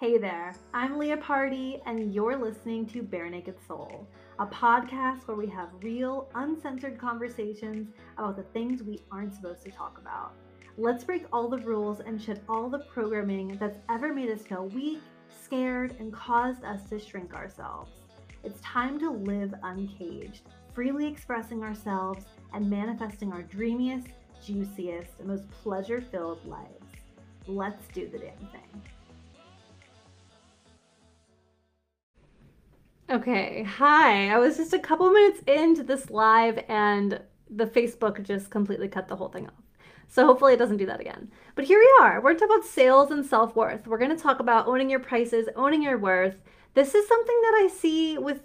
Hey 0.00 0.16
there, 0.16 0.54
I'm 0.72 0.96
Leah 0.96 1.16
Party, 1.16 1.82
and 1.84 2.14
you're 2.14 2.36
listening 2.36 2.86
to 2.90 3.02
Bare 3.02 3.28
Naked 3.28 3.56
Soul, 3.66 4.06
a 4.38 4.46
podcast 4.46 5.26
where 5.26 5.36
we 5.36 5.48
have 5.48 5.70
real, 5.82 6.30
uncensored 6.36 7.00
conversations 7.00 7.88
about 8.16 8.36
the 8.36 8.44
things 8.44 8.80
we 8.80 9.00
aren't 9.10 9.34
supposed 9.34 9.64
to 9.64 9.72
talk 9.72 9.98
about. 9.98 10.34
Let's 10.76 11.02
break 11.02 11.24
all 11.32 11.48
the 11.48 11.58
rules 11.58 11.98
and 11.98 12.22
shed 12.22 12.42
all 12.48 12.70
the 12.70 12.78
programming 12.78 13.56
that's 13.58 13.80
ever 13.90 14.14
made 14.14 14.30
us 14.30 14.42
feel 14.42 14.68
weak, 14.68 15.00
scared, 15.42 15.96
and 15.98 16.12
caused 16.12 16.62
us 16.62 16.88
to 16.90 17.00
shrink 17.00 17.34
ourselves. 17.34 17.90
It's 18.44 18.60
time 18.60 19.00
to 19.00 19.10
live 19.10 19.52
uncaged, 19.64 20.42
freely 20.74 21.08
expressing 21.08 21.64
ourselves 21.64 22.24
and 22.54 22.70
manifesting 22.70 23.32
our 23.32 23.42
dreamiest, 23.42 24.06
juiciest, 24.46 25.10
and 25.18 25.26
most 25.26 25.50
pleasure 25.50 26.00
filled 26.00 26.46
lives. 26.46 26.86
Let's 27.48 27.88
do 27.88 28.08
the 28.08 28.18
damn 28.18 28.36
thing. 28.52 28.82
Okay, 33.10 33.62
hi. 33.62 34.28
I 34.28 34.36
was 34.36 34.58
just 34.58 34.74
a 34.74 34.78
couple 34.78 35.10
minutes 35.10 35.40
into 35.46 35.82
this 35.82 36.10
live 36.10 36.62
and 36.68 37.18
the 37.48 37.64
Facebook 37.64 38.22
just 38.22 38.50
completely 38.50 38.86
cut 38.86 39.08
the 39.08 39.16
whole 39.16 39.30
thing 39.30 39.46
off. 39.46 39.54
So 40.08 40.26
hopefully 40.26 40.52
it 40.52 40.58
doesn't 40.58 40.76
do 40.76 40.84
that 40.84 41.00
again. 41.00 41.30
But 41.54 41.64
here 41.64 41.78
we 41.78 42.04
are. 42.04 42.16
We're 42.16 42.34
going 42.34 42.36
to 42.36 42.46
talk 42.46 42.54
about 42.54 42.68
sales 42.68 43.10
and 43.10 43.24
self 43.24 43.56
worth. 43.56 43.86
We're 43.86 43.96
going 43.96 44.14
to 44.14 44.22
talk 44.22 44.40
about 44.40 44.66
owning 44.66 44.90
your 44.90 45.00
prices, 45.00 45.48
owning 45.56 45.82
your 45.82 45.96
worth. 45.96 46.42
This 46.74 46.94
is 46.94 47.08
something 47.08 47.40
that 47.42 47.62
I 47.64 47.70
see 47.74 48.18
with 48.18 48.42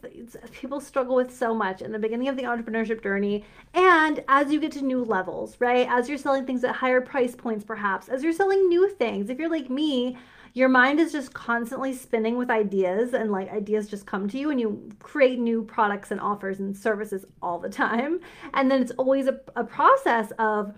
people 0.53 0.79
struggle 0.79 1.15
with 1.15 1.35
so 1.35 1.53
much 1.53 1.81
in 1.81 1.91
the 1.91 1.99
beginning 1.99 2.29
of 2.29 2.37
the 2.37 2.43
entrepreneurship 2.43 3.03
journey 3.03 3.43
and 3.73 4.23
as 4.29 4.49
you 4.49 4.61
get 4.61 4.71
to 4.71 4.81
new 4.81 5.03
levels, 5.03 5.57
right? 5.59 5.85
As 5.89 6.07
you're 6.07 6.17
selling 6.17 6.45
things 6.45 6.63
at 6.63 6.73
higher 6.73 7.01
price 7.01 7.35
points, 7.35 7.65
perhaps, 7.65 8.07
as 8.07 8.23
you're 8.23 8.31
selling 8.31 8.69
new 8.69 8.89
things. 8.89 9.29
If 9.29 9.39
you're 9.39 9.51
like 9.51 9.69
me, 9.69 10.17
your 10.53 10.69
mind 10.69 10.99
is 10.99 11.11
just 11.11 11.33
constantly 11.33 11.93
spinning 11.93 12.37
with 12.37 12.49
ideas 12.49 13.13
and 13.13 13.31
like 13.31 13.51
ideas 13.51 13.87
just 13.89 14.05
come 14.05 14.29
to 14.29 14.37
you 14.37 14.51
and 14.51 14.59
you 14.59 14.89
create 14.99 15.39
new 15.39 15.63
products 15.63 16.11
and 16.11 16.21
offers 16.21 16.59
and 16.59 16.77
services 16.77 17.25
all 17.41 17.59
the 17.59 17.69
time 17.69 18.19
and 18.53 18.69
then 18.69 18.81
it's 18.81 18.91
always 18.91 19.27
a, 19.27 19.39
a 19.55 19.63
process 19.63 20.31
of 20.39 20.73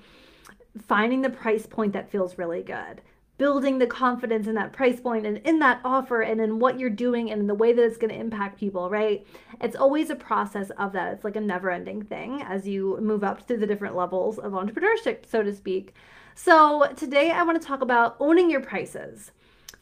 finding 0.88 1.22
the 1.22 1.30
price 1.30 1.66
point 1.66 1.94
that 1.94 2.10
feels 2.10 2.38
really 2.38 2.64
good 2.64 3.02
building 3.38 3.80
the 3.80 3.88
confidence 3.88 4.48
in 4.48 4.56
that 4.56 4.72
price 4.72 5.00
point 5.00 5.26
and 5.26 5.38
in 5.40 5.60
that 5.60 5.82
offer 5.84 6.22
and 6.22 6.40
in 6.40 6.58
what 6.60 6.80
you're 6.80 6.90
doing 6.90 7.32
and 7.32 7.42
in 7.42 7.48
the 7.48 7.54
way 7.54 7.74
that 7.74 7.84
it's 7.84 7.98
going 7.98 8.14
to 8.14 8.20
impact 8.20 8.58
people, 8.58 8.90
right? 8.90 9.28
It's 9.60 9.76
always 9.76 10.10
a 10.10 10.16
process 10.16 10.70
of 10.78 10.94
that. 10.94 11.14
It's 11.14 11.24
like 11.26 11.36
a 11.36 11.42
never 11.42 11.70
ending 11.70 12.02
thing 12.02 12.42
as 12.44 12.66
you 12.66 12.98
move 13.02 13.24
up 13.24 13.46
through 13.46 13.58
the 13.58 13.68
different 13.68 13.96
levels 13.96 14.40
of 14.40 14.54
entrepreneurship, 14.54 15.26
so 15.26 15.44
to 15.44 15.54
speak. 15.54 15.94
So, 16.34 16.92
today 16.96 17.32
I 17.32 17.44
want 17.44 17.62
to 17.62 17.68
talk 17.68 17.82
about 17.82 18.16
owning 18.20 18.50
your 18.50 18.62
prices 18.62 19.32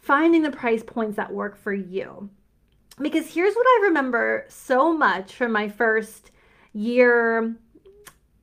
finding 0.04 0.42
the 0.42 0.52
price 0.52 0.84
points 0.84 1.16
that 1.16 1.34
work 1.34 1.56
for 1.56 1.74
you. 1.74 2.30
Because 3.02 3.34
here's 3.34 3.56
what 3.56 3.66
I 3.66 3.86
remember 3.86 4.46
so 4.50 4.96
much 4.96 5.34
from 5.34 5.54
my 5.54 5.70
first 5.70 6.30
year 6.74 7.56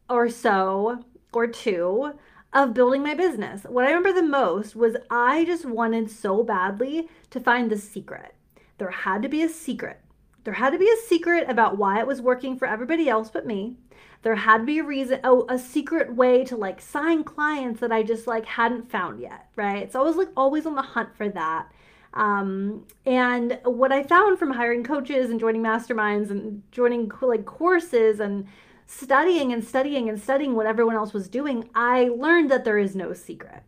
or 0.08 0.30
so 0.30 1.04
or 1.34 1.46
two 1.46 2.14
of 2.54 2.74
building 2.74 3.02
my 3.02 3.14
business. 3.14 3.62
What 3.64 3.84
I 3.84 3.88
remember 3.88 4.12
the 4.12 4.26
most 4.26 4.74
was 4.74 4.96
I 5.10 5.44
just 5.44 5.66
wanted 5.66 6.10
so 6.10 6.42
badly 6.42 7.08
to 7.28 7.38
find 7.38 7.70
the 7.70 7.78
secret. 7.78 8.34
There 8.78 8.90
had 8.90 9.22
to 9.22 9.28
be 9.28 9.42
a 9.42 9.48
secret. 9.48 10.00
There 10.44 10.54
had 10.54 10.70
to 10.70 10.78
be 10.78 10.88
a 10.88 11.06
secret 11.08 11.48
about 11.48 11.78
why 11.78 12.00
it 12.00 12.06
was 12.06 12.22
working 12.22 12.56
for 12.56 12.66
everybody 12.66 13.08
else 13.08 13.30
but 13.30 13.46
me. 13.46 13.76
There 14.22 14.34
had 14.34 14.58
to 14.58 14.64
be 14.64 14.78
a 14.78 14.84
reason 14.84 15.20
oh 15.24 15.46
a 15.48 15.58
secret 15.58 16.14
way 16.14 16.44
to 16.44 16.56
like 16.56 16.80
sign 16.80 17.24
clients 17.24 17.80
that 17.80 17.92
i 17.92 18.02
just 18.02 18.26
like 18.26 18.44
hadn't 18.44 18.90
found 18.90 19.20
yet 19.20 19.48
right? 19.56 19.90
So 19.92 20.00
i 20.00 20.04
was 20.04 20.16
like 20.16 20.28
always 20.36 20.66
on 20.66 20.74
the 20.74 20.82
hunt 20.82 21.16
for 21.16 21.28
that. 21.30 21.70
Um, 22.12 22.86
and 23.06 23.58
what 23.64 23.92
i 23.92 24.02
found 24.02 24.38
from 24.38 24.50
hiring 24.50 24.84
coaches 24.84 25.30
and 25.30 25.38
joining 25.40 25.62
masterminds 25.62 26.30
and 26.30 26.62
joining 26.72 27.10
like 27.22 27.44
courses 27.44 28.20
and 28.20 28.46
studying 28.86 29.52
and 29.52 29.64
studying 29.64 30.08
and 30.08 30.20
studying 30.20 30.54
what 30.54 30.66
everyone 30.66 30.96
else 30.96 31.12
was 31.12 31.28
doing 31.28 31.70
i 31.76 32.08
learned 32.08 32.50
that 32.50 32.64
there 32.64 32.78
is 32.78 32.96
no 32.96 33.12
secret 33.12 33.62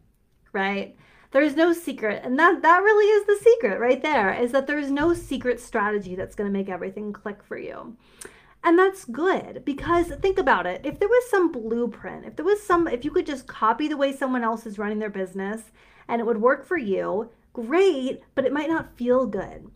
right 0.53 0.97
there 1.33 1.43
is 1.43 1.57
no 1.57 1.73
secret 1.73 2.23
and 2.25 2.39
that 2.39 2.63
that 2.63 2.83
really 2.83 3.07
is 3.07 3.27
the 3.27 3.45
secret 3.45 3.81
right 3.81 4.03
there 4.03 4.33
is 4.33 4.53
that 4.53 4.67
there 4.67 4.79
is 4.79 4.91
no 4.91 5.13
secret 5.13 5.61
strategy 5.61 6.15
that's 6.15 6.35
going 6.35 6.49
to 6.49 6.59
make 6.59 6.69
everything 6.69 7.13
click 7.13 7.43
for 7.43 7.59
you 7.59 7.97
and 8.65 8.79
that's 8.79 9.05
good 9.05 9.65
because 9.65 10.07
think 10.07 10.39
about 10.39 10.67
it. 10.67 10.83
If 10.85 11.01
there 11.01 11.09
was 11.09 11.29
some 11.29 11.51
blueprint, 11.51 12.27
if 12.27 12.37
there 12.37 12.45
was 12.45 12.63
some, 12.63 12.87
if 12.87 13.05
you 13.05 13.11
could 13.11 13.27
just 13.27 13.47
copy 13.47 13.89
the 13.89 13.97
way 13.97 14.13
someone 14.13 14.45
else 14.45 14.67
is 14.67 14.79
running 14.79 15.01
their 15.01 15.11
business 15.11 15.73
and 16.07 16.21
it 16.21 16.25
would 16.25 16.41
work 16.41 16.65
for 16.65 16.79
you, 16.79 17.31
great, 17.53 18.23
but 18.35 18.45
it 18.45 18.53
might 18.53 18.71
not 18.71 18.97
feel 18.97 19.27
good. 19.27 19.69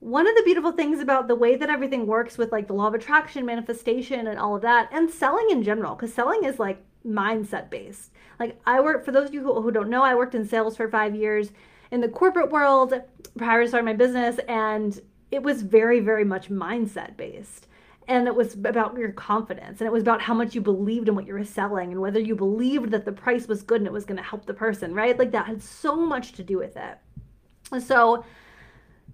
One 0.00 0.26
of 0.26 0.34
the 0.34 0.42
beautiful 0.44 0.72
things 0.72 0.98
about 0.98 1.28
the 1.28 1.34
way 1.34 1.56
that 1.56 1.70
everything 1.70 2.06
works 2.06 2.38
with 2.38 2.52
like 2.52 2.66
the 2.66 2.72
law 2.72 2.88
of 2.88 2.94
attraction, 2.94 3.44
manifestation, 3.44 4.26
and 4.26 4.38
all 4.38 4.56
of 4.56 4.62
that, 4.62 4.88
and 4.92 5.10
selling 5.10 5.48
in 5.50 5.62
general, 5.62 5.94
because 5.94 6.12
selling 6.12 6.44
is 6.44 6.58
like 6.58 6.82
mindset 7.06 7.70
based. 7.70 8.10
Like 8.38 8.60
I 8.66 8.80
work, 8.80 9.04
for 9.04 9.12
those 9.12 9.28
of 9.28 9.34
you 9.34 9.42
who, 9.42 9.60
who 9.60 9.70
don't 9.70 9.90
know, 9.90 10.02
I 10.02 10.14
worked 10.14 10.34
in 10.34 10.46
sales 10.46 10.76
for 10.76 10.88
five 10.88 11.14
years 11.14 11.52
in 11.90 12.00
the 12.00 12.08
corporate 12.08 12.50
world 12.50 12.94
prior 13.36 13.62
to 13.62 13.68
starting 13.68 13.86
my 13.86 13.92
business, 13.92 14.38
and 14.48 15.00
it 15.30 15.42
was 15.42 15.62
very, 15.62 16.00
very 16.00 16.24
much 16.24 16.50
mindset 16.50 17.16
based. 17.16 17.66
And 18.08 18.26
it 18.26 18.34
was 18.34 18.54
about 18.54 18.98
your 18.98 19.12
confidence 19.12 19.80
and 19.80 19.86
it 19.86 19.92
was 19.92 20.02
about 20.02 20.20
how 20.20 20.34
much 20.34 20.56
you 20.56 20.60
believed 20.60 21.08
in 21.08 21.14
what 21.14 21.26
you 21.26 21.34
were 21.34 21.44
selling 21.44 21.92
and 21.92 22.00
whether 22.00 22.18
you 22.18 22.34
believed 22.34 22.90
that 22.90 23.04
the 23.04 23.12
price 23.12 23.46
was 23.46 23.62
good 23.62 23.80
and 23.80 23.86
it 23.86 23.92
was 23.92 24.04
going 24.04 24.16
to 24.16 24.24
help 24.24 24.44
the 24.44 24.52
person 24.52 24.92
right? 24.92 25.16
Like 25.16 25.30
that 25.30 25.46
had 25.46 25.62
so 25.62 25.94
much 25.94 26.32
to 26.32 26.42
do 26.42 26.58
with 26.58 26.76
it. 26.76 26.98
So 27.80 28.24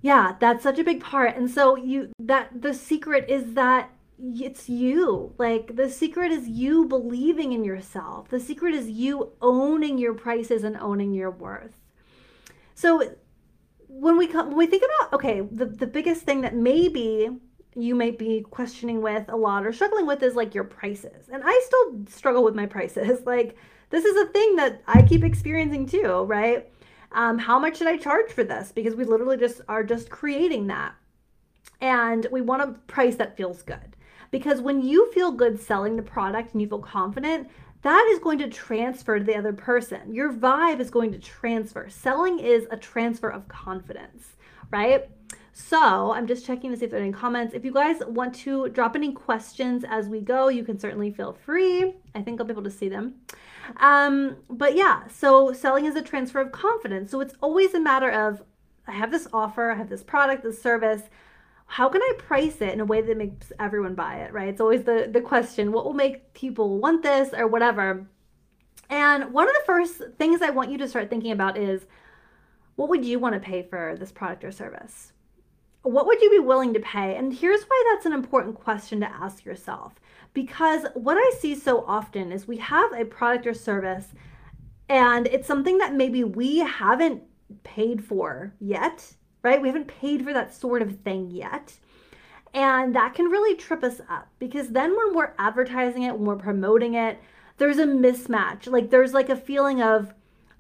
yeah 0.01 0.37
that's 0.41 0.63
such 0.63 0.79
a 0.79 0.85
big 0.85 1.03
part. 1.03 1.37
And 1.37 1.51
so 1.51 1.77
you 1.77 2.11
that 2.19 2.63
the 2.63 2.73
secret 2.73 3.29
is 3.29 3.53
that 3.55 3.91
it's 4.21 4.69
you 4.69 5.33
like 5.39 5.77
the 5.77 5.89
secret 5.89 6.33
is 6.33 6.49
you 6.49 6.85
believing 6.87 7.53
in 7.53 7.65
yourself 7.65 8.29
the 8.29 8.41
secret 8.41 8.75
is 8.75 8.91
you 8.91 9.31
owning 9.41 9.97
your 9.97 10.15
prices 10.15 10.65
and 10.65 10.77
owning 10.79 11.13
your 11.15 11.31
worth 11.31 11.77
so 12.75 13.15
when 13.87 14.17
we 14.17 14.27
come 14.27 14.49
when 14.49 14.57
we 14.57 14.67
think 14.67 14.83
about 14.83 15.13
okay 15.13 15.41
the, 15.41 15.67
the 15.67 15.87
biggest 15.87 16.23
thing 16.23 16.41
that 16.41 16.55
maybe 16.55 17.31
you 17.79 17.95
might 17.95 18.19
be 18.19 18.45
questioning 18.51 19.01
with 19.01 19.29
a 19.29 19.37
lot 19.37 19.65
or 19.65 19.73
struggling 19.73 20.07
with 20.07 20.23
is 20.23 20.35
like 20.35 20.55
your 20.55 20.65
prices. 20.65 21.29
And 21.33 21.43
I 21.45 21.63
still 21.65 22.05
struggle 22.09 22.43
with 22.43 22.55
my 22.55 22.67
prices. 22.67 23.21
Like, 23.29 23.57
this 23.91 24.05
is 24.05 24.17
a 24.17 24.33
thing 24.33 24.57
that 24.57 24.83
I 24.87 25.03
keep 25.03 25.23
experiencing 25.23 25.87
too, 25.87 26.23
right? 26.23 26.69
Um, 27.13 27.39
how 27.39 27.59
much 27.59 27.79
should 27.79 27.87
I 27.87 27.99
charge 27.99 28.33
for 28.33 28.43
this? 28.43 28.73
Because 28.73 28.95
we 28.95 29.05
literally 29.05 29.37
just 29.37 29.61
are 29.69 29.85
just 29.85 30.09
creating 30.09 30.67
that. 30.69 30.95
And 31.81 32.27
we 32.33 32.41
want 32.41 32.63
a 32.63 32.73
price 32.87 33.17
that 33.17 33.37
feels 33.37 33.63
good. 33.63 33.97
Because 34.31 34.61
when 34.61 34.83
you 34.83 35.11
feel 35.13 35.33
good 35.33 35.61
selling 35.61 35.97
the 35.97 36.03
product 36.03 36.53
and 36.53 36.61
you 36.61 36.69
feel 36.69 36.81
confident, 36.81 37.49
that 37.83 38.09
is 38.13 38.19
going 38.19 38.39
to 38.39 38.49
transfer 38.49 39.19
to 39.19 39.25
the 39.25 39.37
other 39.37 39.53
person. 39.53 40.13
Your 40.13 40.33
vibe 40.33 40.81
is 40.81 40.91
going 40.91 41.13
to 41.13 41.19
transfer. 41.19 41.89
Selling 41.89 42.39
is 42.39 42.67
a 42.71 42.77
transfer 42.77 43.29
of 43.29 43.47
confidence, 43.49 44.37
right? 44.71 45.09
So 45.53 46.13
I'm 46.13 46.27
just 46.27 46.47
checking 46.47 46.71
to 46.71 46.77
see 46.77 46.85
if 46.85 46.91
there 46.91 47.01
are 47.01 47.03
any 47.03 47.13
comments. 47.13 47.55
If 47.55 47.65
you 47.65 47.73
guys 47.73 47.97
want 48.07 48.35
to 48.37 48.69
drop 48.69 48.95
any 48.95 49.13
questions 49.13 49.85
as 49.89 50.09
we 50.09 50.21
go, 50.21 50.49
you 50.49 50.65
can 50.65 50.79
certainly 50.79 51.11
feel 51.11 51.33
free. 51.33 51.95
I 52.15 52.23
think 52.23 52.41
I'll 52.41 52.47
be 52.47 52.53
able 52.53 52.63
to 52.63 52.71
see 52.71 52.89
them. 52.89 53.17
Um, 53.79 54.37
but 54.49 54.77
yeah, 54.77 55.09
so 55.09 55.53
selling 55.53 55.85
is 55.85 55.97
a 55.97 56.03
transfer 56.03 56.41
of 56.41 56.53
confidence. 56.53 57.11
So 57.11 57.21
it's 57.21 57.35
always 57.43 57.75
a 57.75 57.81
matter 57.81 58.11
of 58.11 58.43
I 58.87 58.93
have 58.93 59.11
this 59.11 59.29
offer, 59.33 59.71
I 59.71 59.75
have 59.75 59.91
this 59.91 60.03
product, 60.03 60.43
this 60.43 60.61
service. 60.61 61.03
How 61.69 61.89
can 61.89 62.03
I 62.03 62.13
price 62.19 62.61
it 62.61 62.73
in 62.73 62.81
a 62.81 62.85
way 62.85 63.01
that 63.01 63.17
makes 63.17 63.53
everyone 63.61 63.95
buy 63.95 64.17
it, 64.17 64.33
right? 64.33 64.49
It's 64.49 64.61
always 64.61 64.83
the, 64.83 65.09
the 65.11 65.21
question 65.21 65.71
what 65.71 65.85
will 65.85 65.95
make 65.95 66.35
people 66.35 66.79
want 66.79 67.03
this 67.03 67.31
or 67.33 67.47
whatever? 67.47 68.07
And 68.91 69.33
one 69.33 69.49
of 69.49 69.55
the 69.55 69.67
first 69.67 70.03
things 70.19 70.43
I 70.43 70.51
want 70.51 70.71
you 70.71 70.79
to 70.79 70.89
start 70.89 71.11
thinking 71.11 71.31
about 71.31 71.57
is 71.57 71.87
what 72.77 72.89
would 72.89 73.05
you 73.05 73.19
want 73.19 73.35
to 73.35 73.41
pay 73.41 73.63
for 73.63 73.97
this 73.99 74.11
product 74.11 74.45
or 74.45 74.51
service? 74.51 75.13
what 75.83 76.07
would 76.07 76.21
you 76.21 76.31
be 76.31 76.39
willing 76.39 76.75
to 76.75 76.81
pay? 76.81 77.17
And 77.17 77.33
here's 77.33 77.63
why 77.63 77.93
that's 77.93 78.07
an 78.07 78.13
important 78.13 78.57
question 78.57 79.01
to 79.01 79.11
ask 79.11 79.45
yourself. 79.45 79.95
Because 80.35 80.85
what 80.95 81.17
I 81.17 81.39
see 81.39 81.55
so 81.55 81.85
often 81.87 82.33
is 82.33 82.47
we 82.47 82.59
have 82.59 82.93
a 82.93 83.05
product 83.05 83.47
or 83.47 83.55
service 83.55 84.09
and 84.89 85.27
it's 85.27 85.47
something 85.47 85.79
that 85.79 85.95
maybe 85.95 86.25
we 86.25 86.59
haven't 86.59 87.23
paid 87.63 88.03
for 88.05 88.55
yet, 88.59 89.15
right? 89.43 89.61
We 89.61 89.69
haven't 89.69 89.89
paid 89.89 90.25
for 90.25 90.33
that 90.33 90.55
sort 90.55 90.83
of 90.83 91.01
thing 91.01 91.31
yet. 91.31 91.75
And 92.55 92.95
that 92.95 93.15
can 93.15 93.27
really 93.27 93.55
trip 93.55 93.85
us 93.85 94.01
up 94.09 94.29
because 94.39 94.69
then 94.71 94.97
when 94.97 95.15
we're 95.15 95.35
advertising 95.39 96.03
it, 96.03 96.15
when 96.15 96.25
we're 96.25 96.37
promoting 96.37 96.95
it, 96.95 97.21
there's 97.59 97.79
a 97.79 97.85
mismatch. 97.85 98.71
Like 98.71 98.91
there's 98.91 99.13
like 99.13 99.29
a 99.29 99.37
feeling 99.37 99.83
of, 99.83 100.15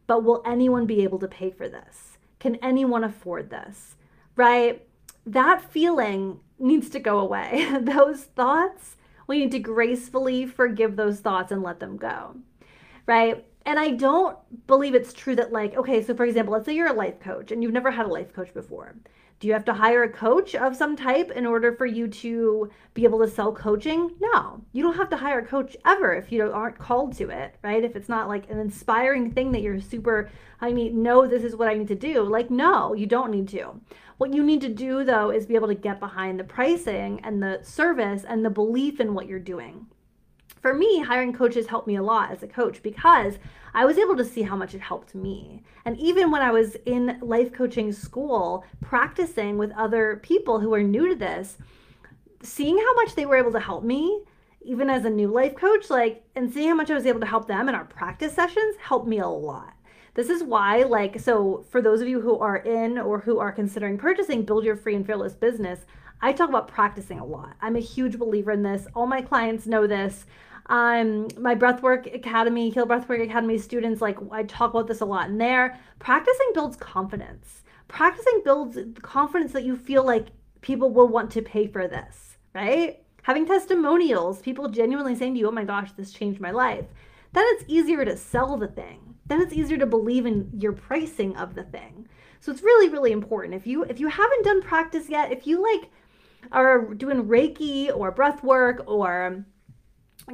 but 0.07 0.23
will 0.23 0.43
anyone 0.47 0.87
be 0.87 1.03
able 1.03 1.19
to 1.21 1.29
pay 1.29 1.51
for 1.51 1.69
this? 1.69 2.19
Can 2.39 2.57
anyone 2.57 3.05
afford 3.05 3.51
this? 3.51 3.97
Right? 4.37 4.87
that 5.33 5.71
feeling 5.71 6.41
needs 6.59 6.89
to 6.91 6.99
go 6.99 7.19
away. 7.19 7.69
those 7.81 8.25
thoughts, 8.25 8.97
we 9.27 9.39
need 9.39 9.53
to 9.53 9.59
gracefully 9.59 10.47
forgive 10.47 10.97
those 10.97 11.21
thoughts 11.21 11.53
and 11.53 11.63
let 11.63 11.81
them 11.81 11.97
go. 11.97 12.37
Right? 13.07 13.47
And 13.69 13.79
I 13.79 13.91
don't 13.91 14.35
believe 14.67 14.95
it's 14.95 15.13
true 15.13 15.37
that, 15.37 15.53
like, 15.53 15.77
okay, 15.77 16.03
so 16.03 16.15
for 16.15 16.25
example, 16.25 16.55
let's 16.55 16.65
say 16.65 16.75
you're 16.75 16.87
a 16.87 16.93
life 16.95 17.21
coach 17.21 17.53
and 17.53 17.63
you've 17.63 17.75
never 17.75 17.91
had 17.91 18.07
a 18.07 18.09
life 18.09 18.33
coach 18.33 18.55
before. 18.55 18.95
Do 19.41 19.47
you 19.47 19.53
have 19.53 19.67
to 19.67 19.75
hire 19.75 20.05
a 20.05 20.09
coach 20.09 20.55
of 20.55 20.75
some 20.75 20.97
type 20.97 21.31
in 21.33 21.45
order 21.45 21.73
for 21.73 21.85
you 21.85 22.09
to 22.09 22.71
be 22.95 23.05
able 23.05 23.19
to 23.19 23.29
sell 23.29 23.53
coaching? 23.53 24.15
No, 24.23 24.65
you 24.73 24.83
don't 24.83 24.97
have 24.97 25.11
to 25.11 25.19
hire 25.19 25.41
a 25.41 25.47
coach 25.47 25.77
ever 25.85 26.15
if 26.15 26.33
you 26.33 26.51
aren't 26.51 26.79
called 26.79 27.15
to 27.19 27.29
it, 27.29 27.57
right? 27.63 27.85
If 27.85 27.95
it's 27.95 28.09
not 28.09 28.27
like 28.27 28.49
an 28.49 28.59
inspiring 28.59 29.33
thing 29.33 29.53
that 29.53 29.61
you're 29.61 29.83
super, 29.83 30.31
I 30.63 30.73
mean, 30.73 31.03
no, 31.03 31.27
this 31.27 31.45
is 31.45 31.55
what 31.55 31.69
I 31.69 31.75
need 31.75 31.89
to 31.89 31.95
do. 31.95 32.23
Like, 32.23 32.49
no, 32.49 32.95
you 32.95 33.05
don't 33.05 33.31
need 33.31 33.49
to. 33.49 33.79
What 34.17 34.33
you 34.33 34.43
need 34.43 34.63
to 34.63 34.71
do 34.71 35.05
though 35.05 35.29
is 35.29 35.45
be 35.45 35.57
able 35.57 35.69
to 35.69 35.75
get 35.75 36.01
behind 36.01 36.41
the 36.41 36.45
pricing 36.45 37.21
and 37.23 37.43
the 37.43 37.61
service 37.63 38.25
and 38.27 38.43
the 38.43 38.51
belief 38.51 38.99
in 38.99 39.13
what 39.13 39.27
you're 39.27 39.39
doing 39.39 39.89
for 40.61 40.75
me, 40.75 41.01
hiring 41.03 41.33
coaches 41.33 41.67
helped 41.67 41.87
me 41.87 41.97
a 41.97 42.03
lot 42.03 42.31
as 42.31 42.43
a 42.43 42.49
coach 42.49 42.83
because 42.83 43.39
I 43.75 43.85
was 43.85 43.99
able 43.99 44.17
to 44.17 44.25
see 44.25 44.43
how 44.43 44.57
much 44.57 44.75
it 44.75 44.81
helped 44.81 45.15
me. 45.15 45.63
And 45.85 45.97
even 45.99 46.31
when 46.31 46.43
I 46.43 46.51
was 46.51 46.77
in 46.87 47.19
life 47.21 47.53
coaching 47.53 47.93
school, 47.93 48.65
practicing 48.81 49.59
with 49.59 49.73
other 49.73 50.21
people 50.23 50.61
who 50.61 50.75
are 50.75 50.83
new 50.83 51.09
to 51.09 51.15
this, 51.15 51.59
seeing 52.43 52.79
how 52.79 52.95
much 52.95 53.15
they 53.15 53.27
were 53.27 53.37
able 53.37 53.53
to 53.53 53.61
help 53.61 53.85
me, 53.85 54.23
even 54.63 54.91
as 54.91 55.05
a 55.05 55.11
new 55.11 55.29
life 55.29 55.55
coach, 55.55 55.91
like, 55.91 56.25
and 56.35 56.53
seeing 56.53 56.69
how 56.69 56.75
much 56.75 56.91
I 56.91 56.95
was 56.95 57.07
able 57.07 57.21
to 57.21 57.27
help 57.27 57.47
them 57.47 57.69
in 57.69 57.75
our 57.75 57.85
practice 57.85 58.35
sessions 58.35 58.77
helped 58.81 59.07
me 59.07 59.19
a 59.19 59.27
lot. 59.27 59.75
This 60.15 60.31
is 60.31 60.43
why, 60.43 60.83
like, 60.83 61.21
so 61.21 61.65
for 61.71 61.81
those 61.81 62.01
of 62.01 62.09
you 62.09 62.21
who 62.21 62.39
are 62.41 62.57
in 62.57 62.99
or 62.99 63.21
who 63.21 63.39
are 63.39 63.53
considering 63.53 63.97
purchasing 63.97 64.43
Build 64.43 64.65
Your 64.65 64.75
Free 64.75 64.97
and 64.97 65.07
Fearless 65.07 65.35
Business, 65.35 65.87
I 66.21 66.33
talk 66.33 66.49
about 66.49 66.67
practicing 66.67 67.21
a 67.21 67.25
lot. 67.25 67.55
I'm 67.61 67.77
a 67.77 67.81
huge 67.81 68.19
believer 68.19 68.51
in 68.51 68.65
this. 68.65 68.89
All 68.97 69.07
my 69.07 69.23
clients 69.23 69.67
know 69.67 69.87
this 69.87 70.27
um, 70.69 71.29
my 71.39 71.55
breathwork 71.55 72.15
academy, 72.15 72.71
Heal 72.71 72.87
Breathwork 72.87 73.23
Academy 73.23 73.59
students, 73.59 74.03
like 74.03 74.19
I 74.31 74.43
talk 74.43 74.71
about 74.71 74.87
this 74.87 75.01
a 75.01 75.07
lot 75.07 75.29
in 75.29 75.39
there. 75.39 75.79
Practicing 75.99 76.51
builds 76.53 76.77
confidence. 76.77 77.63
Practicing 77.89 78.43
builds 78.45 78.79
confidence 79.01 79.53
that 79.53 79.65
you 79.65 79.77
feel 79.77 80.05
like 80.05 80.27
people 80.61 80.91
will 80.91 81.09
want 81.09 81.31
to 81.33 81.43
pay 81.43 81.67
for 81.67 81.89
this, 81.89 82.37
right? 82.55 83.03
Having 83.23 83.47
testimonials, 83.47 84.43
people 84.43 84.69
genuinely 84.69 85.15
saying 85.15 85.35
to 85.35 85.41
you, 85.41 85.49
oh 85.49 85.53
my 85.53 85.65
gosh, 85.65 85.93
this 85.93 86.13
changed 86.13 86.41
my 86.41 86.51
life. 86.51 86.85
Then 87.33 87.45
it's 87.49 87.65
easier 87.67 88.05
to 88.05 88.17
sell 88.17 88.57
the 88.57 88.69
thing. 88.69 89.15
Then 89.27 89.41
it's 89.41 89.53
easier 89.53 89.79
to 89.79 89.87
believe 89.87 90.27
in 90.27 90.51
your 90.55 90.73
pricing 90.73 91.37
of 91.37 91.55
the 91.55 91.65
thing. 91.65 92.09
So 92.41 92.53
it's 92.53 92.63
really, 92.63 92.89
really 92.89 93.13
important. 93.13 93.55
If 93.55 93.67
you 93.67 93.85
if 93.85 94.01
you 94.01 94.09
haven't 94.09 94.45
done 94.45 94.63
practice 94.63 95.09
yet, 95.09 95.33
if 95.33 95.47
you 95.47 95.63
like 95.63 95.91
are 96.53 96.95
doing 96.95 97.25
Reiki 97.25 97.95
or 97.95 98.11
breath 98.11 98.43
work 98.43 98.83
or 98.87 99.45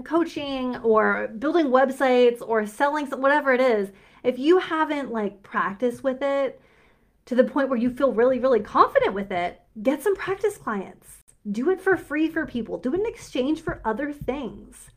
coaching 0.04 0.76
or 0.78 1.28
building 1.38 1.66
websites 1.66 2.40
or 2.40 2.66
selling 2.66 3.06
whatever 3.06 3.52
it 3.52 3.60
is, 3.60 3.90
if 4.22 4.38
you 4.38 4.58
haven't 4.58 5.12
like 5.12 5.42
practiced 5.42 6.02
with 6.02 6.22
it 6.22 6.60
to 7.26 7.34
the 7.34 7.44
point 7.44 7.68
where 7.68 7.78
you 7.78 7.90
feel 7.90 8.12
really, 8.12 8.38
really 8.38 8.60
confident 8.60 9.14
with 9.14 9.30
it, 9.30 9.60
get 9.82 10.02
some 10.02 10.16
practice 10.16 10.56
clients. 10.56 11.18
Do 11.50 11.70
it 11.70 11.80
for 11.80 11.96
free 11.96 12.28
for 12.28 12.46
people. 12.46 12.78
Do 12.78 12.94
it 12.94 13.00
in 13.00 13.06
exchange 13.06 13.60
for 13.60 13.80
other 13.84 14.12
things. 14.12 14.90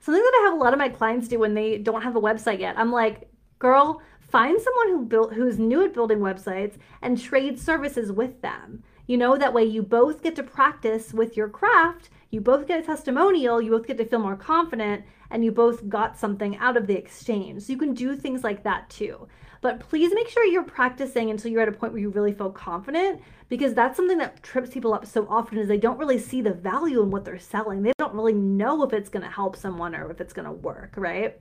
Something 0.00 0.22
that 0.22 0.40
I 0.40 0.44
have 0.44 0.54
a 0.54 0.62
lot 0.62 0.72
of 0.72 0.78
my 0.78 0.88
clients 0.88 1.28
do 1.28 1.38
when 1.38 1.54
they 1.54 1.78
don't 1.78 2.02
have 2.02 2.16
a 2.16 2.20
website 2.20 2.60
yet. 2.60 2.78
I'm 2.78 2.92
like, 2.92 3.28
girl, 3.58 4.02
find 4.20 4.60
someone 4.60 4.88
who 4.88 5.06
built 5.06 5.32
who's 5.32 5.58
new 5.58 5.84
at 5.84 5.94
building 5.94 6.18
websites 6.18 6.76
and 7.02 7.20
trade 7.20 7.58
services 7.58 8.12
with 8.12 8.40
them. 8.42 8.82
You 9.06 9.16
know, 9.16 9.36
that 9.38 9.54
way 9.54 9.64
you 9.64 9.82
both 9.82 10.22
get 10.22 10.36
to 10.36 10.42
practice 10.42 11.14
with 11.14 11.36
your 11.36 11.48
craft 11.48 12.10
you 12.30 12.40
both 12.40 12.66
get 12.66 12.80
a 12.80 12.82
testimonial, 12.82 13.60
you 13.60 13.70
both 13.70 13.86
get 13.86 13.96
to 13.98 14.04
feel 14.04 14.18
more 14.18 14.36
confident, 14.36 15.04
and 15.30 15.44
you 15.44 15.52
both 15.52 15.88
got 15.88 16.18
something 16.18 16.56
out 16.58 16.76
of 16.76 16.86
the 16.86 16.96
exchange. 16.96 17.62
So 17.62 17.72
you 17.72 17.78
can 17.78 17.94
do 17.94 18.16
things 18.16 18.44
like 18.44 18.62
that 18.64 18.88
too. 18.90 19.28
But 19.60 19.80
please 19.80 20.12
make 20.14 20.28
sure 20.28 20.44
you're 20.44 20.62
practicing 20.62 21.30
until 21.30 21.50
you're 21.50 21.62
at 21.62 21.68
a 21.68 21.72
point 21.72 21.92
where 21.92 22.00
you 22.00 22.10
really 22.10 22.32
feel 22.32 22.50
confident 22.50 23.20
because 23.48 23.74
that's 23.74 23.96
something 23.96 24.18
that 24.18 24.42
trips 24.42 24.70
people 24.70 24.94
up 24.94 25.04
so 25.04 25.26
often 25.28 25.58
is 25.58 25.66
they 25.66 25.78
don't 25.78 25.98
really 25.98 26.18
see 26.18 26.42
the 26.42 26.52
value 26.52 27.02
in 27.02 27.10
what 27.10 27.24
they're 27.24 27.38
selling. 27.38 27.82
They 27.82 27.92
don't 27.98 28.14
really 28.14 28.34
know 28.34 28.84
if 28.84 28.92
it's 28.92 29.08
going 29.08 29.24
to 29.24 29.30
help 29.30 29.56
someone 29.56 29.96
or 29.96 30.10
if 30.10 30.20
it's 30.20 30.32
going 30.32 30.46
to 30.46 30.52
work, 30.52 30.92
right? 30.96 31.40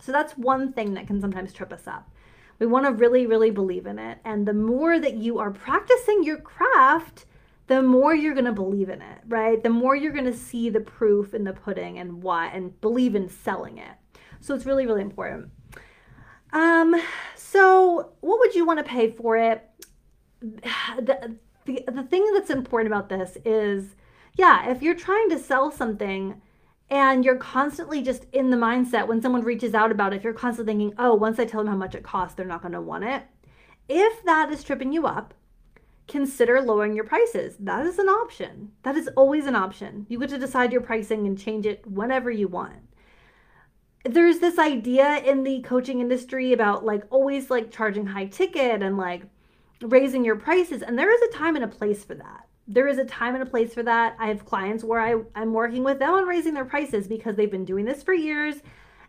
So 0.00 0.10
that's 0.10 0.32
one 0.32 0.72
thing 0.72 0.94
that 0.94 1.06
can 1.06 1.20
sometimes 1.20 1.52
trip 1.52 1.72
us 1.72 1.86
up. 1.86 2.10
We 2.58 2.66
want 2.66 2.86
to 2.86 2.92
really, 2.92 3.26
really 3.26 3.50
believe 3.50 3.86
in 3.86 3.98
it. 3.98 4.18
And 4.24 4.46
the 4.46 4.54
more 4.54 4.98
that 4.98 5.14
you 5.14 5.38
are 5.38 5.52
practicing 5.52 6.24
your 6.24 6.38
craft, 6.38 7.26
the 7.68 7.82
more 7.82 8.14
you're 8.14 8.34
going 8.34 8.46
to 8.46 8.52
believe 8.52 8.88
in 8.88 9.00
it, 9.00 9.18
right? 9.28 9.62
The 9.62 9.70
more 9.70 9.94
you're 9.94 10.12
going 10.12 10.24
to 10.24 10.36
see 10.36 10.70
the 10.70 10.80
proof 10.80 11.34
in 11.34 11.44
the 11.44 11.52
pudding 11.52 11.98
and 11.98 12.22
why 12.22 12.48
and 12.48 12.78
believe 12.80 13.14
in 13.14 13.28
selling 13.28 13.78
it. 13.78 13.92
So 14.40 14.54
it's 14.54 14.66
really 14.66 14.86
really 14.86 15.02
important. 15.02 15.50
Um 16.52 17.00
so 17.36 18.12
what 18.20 18.40
would 18.40 18.54
you 18.54 18.64
want 18.64 18.78
to 18.78 18.84
pay 18.84 19.10
for 19.10 19.36
it? 19.36 19.68
The, 20.40 21.36
the 21.66 21.84
the 21.86 22.02
thing 22.04 22.30
that's 22.32 22.50
important 22.50 22.92
about 22.92 23.08
this 23.08 23.36
is 23.44 23.96
yeah, 24.36 24.70
if 24.70 24.80
you're 24.80 24.94
trying 24.94 25.28
to 25.30 25.38
sell 25.38 25.70
something 25.70 26.40
and 26.88 27.24
you're 27.24 27.36
constantly 27.36 28.00
just 28.00 28.24
in 28.32 28.50
the 28.50 28.56
mindset 28.56 29.08
when 29.08 29.20
someone 29.20 29.42
reaches 29.42 29.74
out 29.74 29.90
about 29.90 30.12
it, 30.12 30.16
if 30.16 30.24
you're 30.24 30.32
constantly 30.32 30.72
thinking, 30.72 30.94
"Oh, 30.96 31.14
once 31.14 31.38
I 31.38 31.44
tell 31.44 31.60
them 31.60 31.72
how 31.72 31.76
much 31.76 31.94
it 31.94 32.04
costs, 32.04 32.34
they're 32.34 32.46
not 32.46 32.62
going 32.62 32.72
to 32.72 32.80
want 32.80 33.04
it." 33.04 33.24
If 33.88 34.24
that 34.24 34.50
is 34.52 34.62
tripping 34.62 34.92
you 34.92 35.06
up, 35.06 35.34
consider 36.08 36.60
lowering 36.60 36.94
your 36.94 37.04
prices. 37.04 37.56
That 37.60 37.86
is 37.86 37.98
an 37.98 38.08
option. 38.08 38.72
That 38.82 38.96
is 38.96 39.08
always 39.16 39.46
an 39.46 39.54
option. 39.54 40.06
You 40.08 40.18
get 40.18 40.30
to 40.30 40.38
decide 40.38 40.72
your 40.72 40.80
pricing 40.80 41.26
and 41.26 41.38
change 41.38 41.66
it 41.66 41.86
whenever 41.86 42.30
you 42.30 42.48
want. 42.48 42.80
There's 44.04 44.38
this 44.38 44.58
idea 44.58 45.18
in 45.18 45.44
the 45.44 45.60
coaching 45.60 46.00
industry 46.00 46.52
about 46.52 46.84
like 46.84 47.04
always 47.10 47.50
like 47.50 47.70
charging 47.70 48.06
high 48.06 48.26
ticket 48.26 48.82
and 48.82 48.96
like 48.96 49.24
raising 49.82 50.24
your 50.24 50.36
prices. 50.36 50.82
And 50.82 50.98
there 50.98 51.12
is 51.12 51.20
a 51.22 51.36
time 51.36 51.56
and 51.56 51.64
a 51.64 51.68
place 51.68 52.04
for 52.04 52.14
that. 52.14 52.46
There 52.66 52.88
is 52.88 52.98
a 52.98 53.04
time 53.04 53.34
and 53.34 53.42
a 53.42 53.46
place 53.46 53.74
for 53.74 53.82
that. 53.82 54.16
I 54.18 54.28
have 54.28 54.44
clients 54.44 54.84
where 54.84 55.00
I, 55.00 55.22
I'm 55.34 55.52
working 55.52 55.84
with 55.84 55.98
them 55.98 56.14
on 56.14 56.26
raising 56.26 56.54
their 56.54 56.64
prices 56.64 57.06
because 57.06 57.36
they've 57.36 57.50
been 57.50 57.64
doing 57.64 57.84
this 57.84 58.02
for 58.02 58.14
years 58.14 58.56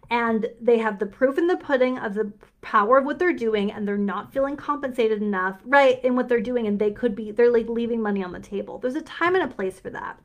and 0.10 0.48
they 0.60 0.80
have 0.80 0.98
the 0.98 1.06
proof 1.06 1.38
in 1.38 1.48
the 1.48 1.58
pudding 1.58 1.98
of 2.00 2.16
the 2.16 2.32
power 2.62 2.98
of 2.98 3.06
what 3.06 3.20
they're 3.20 3.34
doing 3.34 3.72
and 3.72 3.88
they're 3.88 3.98
not 3.98 4.34
feeling 4.34 4.56
compensated 4.56 5.22
enough 5.22 5.60
right 5.66 6.04
in 6.04 6.16
what 6.16 6.28
they're 6.28 6.42
doing 6.42 6.68
and 6.68 6.80
they 6.80 6.92
could 6.92 7.16
be 7.16 7.32
they're 7.32 7.52
like 7.52 7.70
leaving 7.70 8.02
money 8.02 8.24
on 8.24 8.32
the 8.32 8.40
table. 8.40 8.80
There's 8.80 8.96
a 8.96 9.02
time 9.02 9.36
and 9.36 9.44
a 9.44 9.54
place 9.54 9.80
for 9.80 9.90
that. 9.92 10.20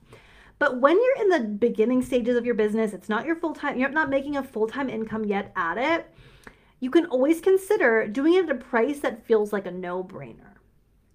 But 0.58 0.80
when 0.80 0.96
you're 0.96 1.22
in 1.22 1.28
the 1.28 1.48
beginning 1.48 2.02
stages 2.02 2.36
of 2.36 2.46
your 2.46 2.54
business 2.54 2.92
it's 2.92 3.08
not 3.08 3.26
your 3.26 3.36
full-time 3.36 3.78
you're 3.78 3.90
not 3.90 4.10
making 4.10 4.36
a 4.36 4.42
full-time 4.42 4.88
income 4.88 5.24
yet 5.24 5.52
at 5.56 5.76
it 5.76 6.10
you 6.80 6.90
can 6.90 7.06
always 7.06 7.40
consider 7.40 8.06
doing 8.06 8.34
it 8.34 8.44
at 8.44 8.50
a 8.50 8.54
price 8.54 9.00
that 9.00 9.26
feels 9.26 9.52
like 9.52 9.66
a 9.66 9.70
no-brainer. 9.70 10.54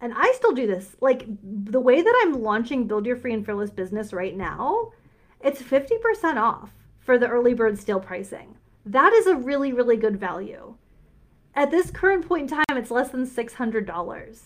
And 0.02 0.14
i 0.16 0.32
still 0.34 0.54
do 0.54 0.68
this. 0.68 0.96
Like 1.02 1.26
the 1.44 1.80
way 1.80 2.02
that 2.02 2.22
i'm 2.22 2.44
launching 2.44 2.88
build 2.88 3.08
your 3.08 3.18
free 3.18 3.34
and 3.34 3.44
fearless 3.44 3.72
business 3.72 4.14
right 4.14 4.38
now 4.38 4.92
it's 5.42 5.62
50% 5.62 6.36
off 6.36 6.70
for 7.00 7.18
the 7.18 7.28
early 7.28 7.54
bird 7.54 7.80
steal 7.80 8.00
pricing 8.00 8.56
that 8.86 9.14
is 9.14 9.28
a 9.28 9.36
really, 9.36 9.74
really 9.74 9.98
good 9.98 10.20
value. 10.20 10.76
At 11.54 11.72
this 11.72 11.92
current 11.92 12.28
point 12.28 12.50
in 12.52 12.58
time, 12.58 12.78
it's 12.78 12.92
less 12.92 13.10
than 13.10 13.28
$600. 13.28 14.40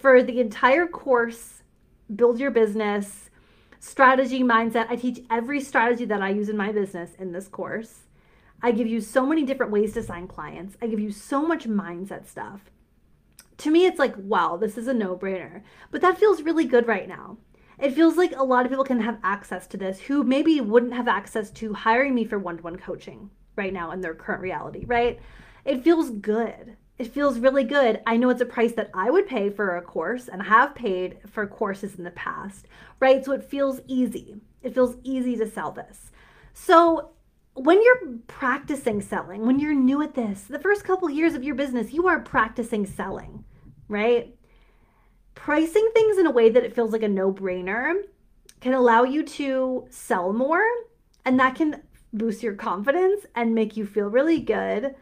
For 0.00 0.22
the 0.22 0.40
entire 0.40 0.86
course, 0.86 1.62
build 2.14 2.40
your 2.40 2.50
business, 2.50 3.30
strategy, 3.78 4.42
mindset. 4.42 4.90
I 4.90 4.96
teach 4.96 5.24
every 5.30 5.60
strategy 5.60 6.04
that 6.06 6.22
I 6.22 6.30
use 6.30 6.48
in 6.48 6.56
my 6.56 6.72
business 6.72 7.14
in 7.18 7.32
this 7.32 7.48
course. 7.48 8.00
I 8.62 8.72
give 8.72 8.86
you 8.86 9.00
so 9.00 9.26
many 9.26 9.44
different 9.44 9.72
ways 9.72 9.92
to 9.92 10.02
sign 10.02 10.26
clients. 10.26 10.76
I 10.80 10.86
give 10.86 11.00
you 11.00 11.12
so 11.12 11.46
much 11.46 11.68
mindset 11.68 12.26
stuff. 12.26 12.70
To 13.58 13.70
me, 13.70 13.86
it's 13.86 13.98
like, 13.98 14.14
wow, 14.16 14.56
this 14.56 14.76
is 14.76 14.88
a 14.88 14.94
no 14.94 15.16
brainer. 15.16 15.62
But 15.90 16.00
that 16.00 16.18
feels 16.18 16.42
really 16.42 16.64
good 16.64 16.88
right 16.88 17.06
now. 17.06 17.36
It 17.78 17.92
feels 17.92 18.16
like 18.16 18.34
a 18.36 18.42
lot 18.42 18.64
of 18.64 18.70
people 18.70 18.84
can 18.84 19.00
have 19.00 19.18
access 19.22 19.66
to 19.68 19.76
this 19.76 20.00
who 20.00 20.22
maybe 20.22 20.60
wouldn't 20.60 20.94
have 20.94 21.08
access 21.08 21.50
to 21.52 21.74
hiring 21.74 22.14
me 22.14 22.24
for 22.24 22.38
one 22.38 22.56
to 22.56 22.62
one 22.62 22.76
coaching 22.76 23.30
right 23.56 23.72
now 23.72 23.92
in 23.92 24.00
their 24.00 24.14
current 24.14 24.42
reality, 24.42 24.84
right? 24.86 25.20
It 25.64 25.82
feels 25.82 26.10
good. 26.10 26.76
It 26.98 27.12
feels 27.12 27.38
really 27.38 27.64
good. 27.64 28.00
I 28.06 28.16
know 28.16 28.30
it's 28.30 28.40
a 28.40 28.46
price 28.46 28.72
that 28.72 28.90
I 28.94 29.10
would 29.10 29.26
pay 29.26 29.50
for 29.50 29.76
a 29.76 29.82
course 29.82 30.28
and 30.28 30.42
have 30.42 30.74
paid 30.74 31.18
for 31.28 31.46
courses 31.46 31.96
in 31.96 32.04
the 32.04 32.10
past, 32.12 32.66
right? 33.00 33.24
So 33.24 33.32
it 33.32 33.42
feels 33.42 33.80
easy. 33.88 34.36
It 34.62 34.74
feels 34.74 34.96
easy 35.02 35.36
to 35.36 35.50
sell 35.50 35.72
this. 35.72 36.12
So 36.52 37.10
when 37.54 37.82
you're 37.82 38.18
practicing 38.26 39.00
selling, 39.00 39.46
when 39.46 39.58
you're 39.58 39.74
new 39.74 40.02
at 40.02 40.14
this, 40.14 40.42
the 40.42 40.58
first 40.58 40.84
couple 40.84 41.10
years 41.10 41.34
of 41.34 41.44
your 41.44 41.54
business, 41.54 41.92
you 41.92 42.06
are 42.06 42.20
practicing 42.20 42.86
selling, 42.86 43.44
right? 43.88 44.36
Pricing 45.34 45.90
things 45.94 46.18
in 46.18 46.26
a 46.26 46.30
way 46.30 46.48
that 46.48 46.64
it 46.64 46.74
feels 46.74 46.92
like 46.92 47.02
a 47.02 47.08
no 47.08 47.32
brainer 47.32 47.94
can 48.60 48.72
allow 48.72 49.02
you 49.02 49.22
to 49.24 49.86
sell 49.90 50.32
more, 50.32 50.64
and 51.24 51.38
that 51.38 51.54
can 51.54 51.82
boost 52.14 52.42
your 52.42 52.54
confidence 52.54 53.26
and 53.34 53.54
make 53.54 53.76
you 53.76 53.84
feel 53.84 54.06
really 54.06 54.40
good, 54.40 54.94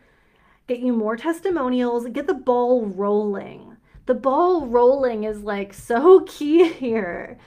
get 0.67 0.81
you 0.81 0.93
more 0.93 1.17
testimonials, 1.17 2.07
get 2.09 2.27
the 2.27 2.35
ball 2.35 2.87
rolling. 2.87 3.77
The 4.07 4.15
ball 4.15 4.67
rolling 4.67 5.25
is 5.25 5.43
like 5.43 5.73
so 5.75 6.21
key 6.27 6.73
here. 6.73 7.39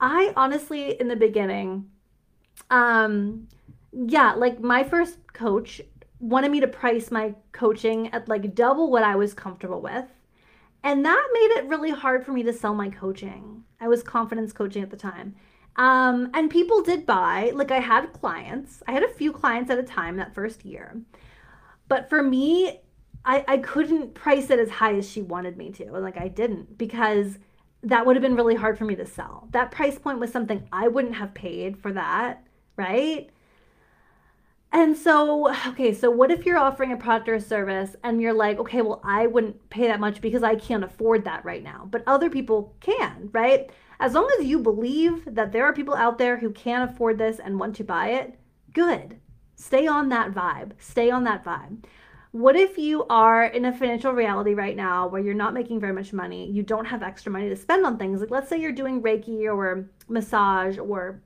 I 0.00 0.32
honestly, 0.36 1.00
in 1.00 1.08
the 1.08 1.16
beginning, 1.16 1.88
um, 2.70 3.48
yeah, 3.92 4.32
like 4.34 4.60
my 4.60 4.84
first 4.84 5.18
coach 5.32 5.80
wanted 6.18 6.50
me 6.50 6.60
to 6.60 6.68
price 6.68 7.10
my 7.10 7.34
coaching 7.52 8.08
at 8.12 8.28
like 8.28 8.54
double 8.54 8.90
what 8.90 9.02
I 9.02 9.16
was 9.16 9.34
comfortable 9.34 9.80
with. 9.80 10.06
And 10.84 11.04
that 11.04 11.28
made 11.32 11.58
it 11.58 11.68
really 11.68 11.90
hard 11.90 12.24
for 12.24 12.32
me 12.32 12.42
to 12.42 12.52
sell 12.52 12.74
my 12.74 12.88
coaching. 12.88 13.62
I 13.80 13.88
was 13.88 14.02
confidence 14.02 14.52
coaching 14.52 14.82
at 14.82 14.90
the 14.90 14.96
time. 14.96 15.36
Um, 15.76 16.30
and 16.34 16.50
people 16.50 16.82
did 16.82 17.06
buy, 17.06 17.52
like 17.54 17.70
I 17.70 17.80
had 17.80 18.12
clients. 18.12 18.82
I 18.86 18.92
had 18.92 19.02
a 19.02 19.08
few 19.08 19.32
clients 19.32 19.70
at 19.70 19.78
a 19.78 19.82
time 19.82 20.16
that 20.16 20.34
first 20.34 20.64
year. 20.64 21.00
But 21.88 22.08
for 22.08 22.22
me, 22.22 22.80
I, 23.24 23.44
I 23.48 23.58
couldn't 23.58 24.14
price 24.14 24.50
it 24.50 24.58
as 24.58 24.70
high 24.70 24.96
as 24.96 25.08
she 25.08 25.22
wanted 25.22 25.56
me 25.56 25.70
to. 25.72 25.84
And 25.84 26.02
like 26.02 26.18
I 26.18 26.28
didn't 26.28 26.76
because 26.76 27.38
that 27.82 28.06
would 28.06 28.16
have 28.16 28.22
been 28.22 28.36
really 28.36 28.54
hard 28.54 28.78
for 28.78 28.84
me 28.84 28.94
to 28.96 29.06
sell. 29.06 29.48
That 29.52 29.70
price 29.70 29.98
point 29.98 30.18
was 30.18 30.30
something 30.30 30.68
I 30.72 30.88
wouldn't 30.88 31.16
have 31.16 31.34
paid 31.34 31.78
for 31.78 31.92
that, 31.92 32.44
right? 32.76 33.30
And 34.74 34.96
so, 34.96 35.54
okay, 35.68 35.92
so 35.92 36.10
what 36.10 36.30
if 36.30 36.46
you're 36.46 36.58
offering 36.58 36.92
a 36.92 36.96
product 36.96 37.28
or 37.28 37.34
a 37.34 37.40
service 37.40 37.94
and 38.02 38.22
you're 38.22 38.32
like, 38.32 38.58
okay, 38.58 38.80
well, 38.80 39.02
I 39.04 39.26
wouldn't 39.26 39.68
pay 39.68 39.86
that 39.86 40.00
much 40.00 40.22
because 40.22 40.42
I 40.42 40.54
can't 40.54 40.82
afford 40.82 41.24
that 41.24 41.44
right 41.44 41.62
now, 41.62 41.86
but 41.90 42.02
other 42.06 42.30
people 42.30 42.74
can, 42.80 43.28
right? 43.32 43.70
As 44.00 44.14
long 44.14 44.30
as 44.38 44.46
you 44.46 44.58
believe 44.58 45.22
that 45.26 45.52
there 45.52 45.66
are 45.66 45.74
people 45.74 45.94
out 45.94 46.16
there 46.16 46.38
who 46.38 46.50
can 46.50 46.82
afford 46.88 47.18
this 47.18 47.38
and 47.38 47.60
want 47.60 47.76
to 47.76 47.84
buy 47.84 48.12
it, 48.12 48.38
good. 48.72 49.20
Stay 49.56 49.86
on 49.86 50.08
that 50.08 50.32
vibe. 50.32 50.72
Stay 50.78 51.10
on 51.10 51.24
that 51.24 51.44
vibe. 51.44 51.84
What 52.30 52.56
if 52.56 52.78
you 52.78 53.04
are 53.10 53.44
in 53.44 53.66
a 53.66 53.76
financial 53.76 54.12
reality 54.12 54.54
right 54.54 54.74
now 54.74 55.06
where 55.06 55.20
you're 55.20 55.34
not 55.34 55.52
making 55.52 55.80
very 55.80 55.92
much 55.92 56.14
money? 56.14 56.50
You 56.50 56.62
don't 56.62 56.86
have 56.86 57.02
extra 57.02 57.30
money 57.30 57.50
to 57.50 57.56
spend 57.56 57.84
on 57.84 57.98
things. 57.98 58.20
Like, 58.20 58.30
let's 58.30 58.48
say 58.48 58.58
you're 58.58 58.72
doing 58.72 59.02
Reiki 59.02 59.44
or 59.44 59.90
massage 60.08 60.78
or 60.78 61.20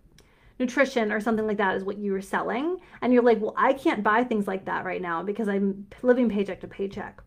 nutrition 0.58 1.12
or 1.12 1.20
something 1.20 1.46
like 1.46 1.58
that 1.58 1.76
is 1.76 1.84
what 1.84 1.98
you 1.98 2.12
were 2.12 2.22
selling. 2.22 2.78
And 3.02 3.12
you're 3.12 3.22
like, 3.22 3.40
well, 3.40 3.54
I 3.56 3.72
can't 3.72 4.02
buy 4.02 4.24
things 4.24 4.46
like 4.46 4.64
that 4.66 4.84
right 4.84 5.02
now 5.02 5.22
because 5.22 5.48
I'm 5.48 5.86
living 6.02 6.28
paycheck 6.28 6.60
to 6.60 6.68
paycheck. 6.68 7.22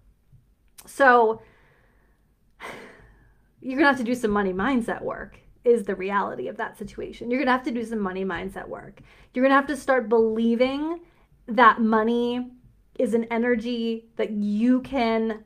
So 0.85 1.41
you're 3.61 3.79
to 3.79 3.85
have 3.85 3.97
to 3.97 4.03
do 4.03 4.15
some 4.15 4.31
money 4.31 4.53
mindset 4.53 5.01
work, 5.01 5.39
is 5.63 5.83
the 5.83 5.95
reality 5.95 6.47
of 6.47 6.57
that 6.57 6.77
situation. 6.77 7.29
You're 7.29 7.45
to 7.45 7.51
have 7.51 7.63
to 7.63 7.71
do 7.71 7.83
some 7.83 7.99
money 7.99 8.25
mindset 8.25 8.67
work. 8.67 9.01
You're 9.33 9.47
to 9.47 9.53
have 9.53 9.67
to 9.67 9.77
start 9.77 10.09
believing 10.09 11.01
that 11.47 11.81
money 11.81 12.51
is 12.97 13.13
an 13.13 13.25
energy 13.25 14.09
that 14.17 14.31
you 14.31 14.81
can 14.81 15.43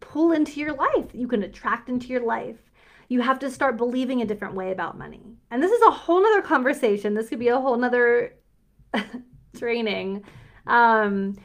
pull 0.00 0.32
into 0.32 0.60
your 0.60 0.74
life, 0.74 1.06
you 1.12 1.28
can 1.28 1.42
attract 1.42 1.88
into 1.88 2.08
your 2.08 2.24
life 2.24 2.58
you 3.08 3.20
have 3.20 3.38
to 3.40 3.50
start 3.50 3.76
believing 3.76 4.22
a 4.22 4.26
different 4.26 4.54
way 4.54 4.72
about 4.72 4.98
money. 4.98 5.36
And 5.50 5.62
this 5.62 5.72
is 5.72 5.82
a 5.82 5.90
whole 5.90 6.22
nother 6.22 6.42
conversation. 6.42 7.14
This 7.14 7.28
could 7.28 7.38
be 7.38 7.48
a 7.48 7.60
whole 7.60 7.76
nother 7.76 8.34
training. 9.56 10.24
Um, 10.66 11.36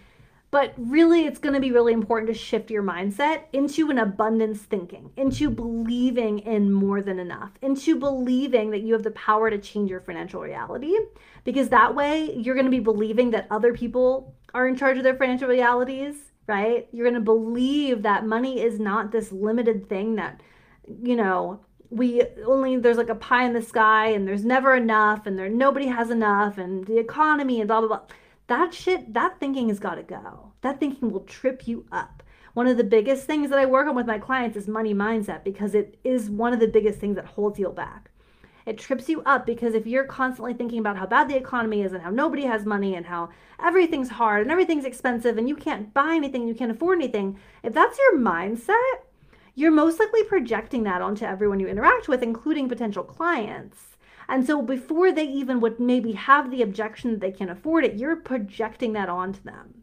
but 0.51 0.73
really, 0.77 1.25
it's 1.25 1.37
going 1.37 1.53
to 1.53 1.59
be 1.59 1.71
really 1.71 1.93
important 1.93 2.27
to 2.29 2.33
shift 2.33 2.71
your 2.71 2.81
mindset 2.81 3.43
into 3.53 3.91
an 3.91 3.99
abundance 3.99 4.59
thinking, 4.61 5.11
into 5.15 5.49
believing 5.51 6.39
in 6.39 6.71
more 6.71 7.03
than 7.03 7.19
enough, 7.19 7.51
into 7.61 7.99
believing 7.99 8.71
that 8.71 8.81
you 8.81 8.93
have 8.93 9.03
the 9.03 9.11
power 9.11 9.51
to 9.51 9.59
change 9.59 9.91
your 9.91 10.01
financial 10.01 10.41
reality. 10.41 10.95
Because 11.43 11.69
that 11.69 11.93
way, 11.93 12.33
you're 12.33 12.55
going 12.55 12.65
to 12.65 12.71
be 12.71 12.79
believing 12.79 13.29
that 13.31 13.47
other 13.51 13.73
people 13.73 14.33
are 14.55 14.67
in 14.67 14.75
charge 14.75 14.97
of 14.97 15.03
their 15.03 15.15
financial 15.15 15.47
realities, 15.47 16.15
right? 16.47 16.87
You're 16.91 17.05
going 17.05 17.13
to 17.13 17.21
believe 17.21 18.01
that 18.01 18.25
money 18.25 18.59
is 18.59 18.79
not 18.79 19.11
this 19.11 19.31
limited 19.31 19.87
thing 19.87 20.15
that 20.15 20.41
you 21.01 21.15
know, 21.15 21.59
we 21.89 22.21
only 22.45 22.77
there's 22.77 22.97
like 22.97 23.09
a 23.09 23.15
pie 23.15 23.45
in 23.45 23.53
the 23.53 23.61
sky 23.61 24.07
and 24.07 24.27
there's 24.27 24.45
never 24.45 24.75
enough 24.75 25.25
and 25.25 25.37
there 25.37 25.49
nobody 25.49 25.87
has 25.87 26.09
enough 26.09 26.57
and 26.57 26.85
the 26.85 26.99
economy 26.99 27.59
and 27.59 27.67
blah 27.67 27.79
blah 27.79 27.87
blah. 27.87 28.01
That 28.47 28.73
shit, 28.73 29.13
that 29.13 29.39
thinking 29.39 29.69
has 29.69 29.79
got 29.79 29.95
to 29.95 30.03
go. 30.03 30.53
That 30.61 30.79
thinking 30.79 31.11
will 31.11 31.21
trip 31.21 31.67
you 31.67 31.85
up. 31.91 32.23
One 32.53 32.67
of 32.67 32.77
the 32.77 32.83
biggest 32.83 33.25
things 33.25 33.49
that 33.51 33.59
I 33.59 33.65
work 33.65 33.87
on 33.87 33.95
with 33.95 34.07
my 34.07 34.17
clients 34.17 34.57
is 34.57 34.67
money 34.67 34.93
mindset 34.93 35.43
because 35.43 35.75
it 35.75 35.97
is 36.03 36.29
one 36.29 36.51
of 36.51 36.59
the 36.59 36.67
biggest 36.67 36.99
things 36.99 37.15
that 37.15 37.25
holds 37.25 37.59
you 37.59 37.69
back. 37.69 38.09
It 38.65 38.77
trips 38.77 39.07
you 39.09 39.21
up 39.23 39.45
because 39.45 39.73
if 39.73 39.87
you're 39.87 40.03
constantly 40.03 40.53
thinking 40.53 40.79
about 40.79 40.97
how 40.97 41.05
bad 41.05 41.29
the 41.29 41.37
economy 41.37 41.81
is 41.81 41.93
and 41.93 42.03
how 42.03 42.09
nobody 42.09 42.43
has 42.43 42.65
money 42.65 42.95
and 42.95 43.05
how 43.05 43.29
everything's 43.59 44.09
hard 44.09 44.41
and 44.41 44.51
everything's 44.51 44.85
expensive 44.85 45.37
and 45.37 45.47
you 45.47 45.55
can't 45.55 45.93
buy 45.93 46.13
anything, 46.13 46.47
you 46.47 46.53
can't 46.53 46.71
afford 46.71 46.99
anything, 46.99 47.39
if 47.63 47.73
that's 47.73 47.97
your 47.97 48.19
mindset, 48.19 48.99
you're 49.59 49.71
most 49.71 49.99
likely 49.99 50.23
projecting 50.23 50.83
that 50.83 51.01
onto 51.01 51.25
everyone 51.25 51.59
you 51.59 51.67
interact 51.67 52.07
with, 52.07 52.23
including 52.23 52.69
potential 52.69 53.03
clients. 53.03 53.97
And 54.29 54.45
so 54.45 54.61
before 54.61 55.11
they 55.11 55.25
even 55.25 55.59
would 55.59 55.79
maybe 55.79 56.13
have 56.13 56.49
the 56.49 56.61
objection 56.61 57.11
that 57.11 57.19
they 57.19 57.31
can't 57.31 57.51
afford 57.51 57.83
it, 57.83 57.95
you're 57.95 58.15
projecting 58.15 58.93
that 58.93 59.09
onto 59.09 59.41
them. 59.41 59.73